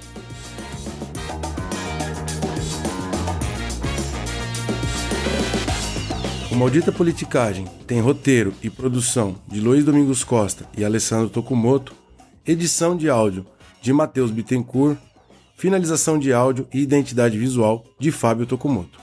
[6.51, 11.95] O Maldita Politicagem tem roteiro e produção de Luiz Domingos Costa e Alessandro Tokumoto,
[12.45, 13.47] edição de áudio
[13.81, 14.99] de Matheus Bittencourt,
[15.55, 18.99] finalização de áudio e identidade visual de Fábio Tokumoto.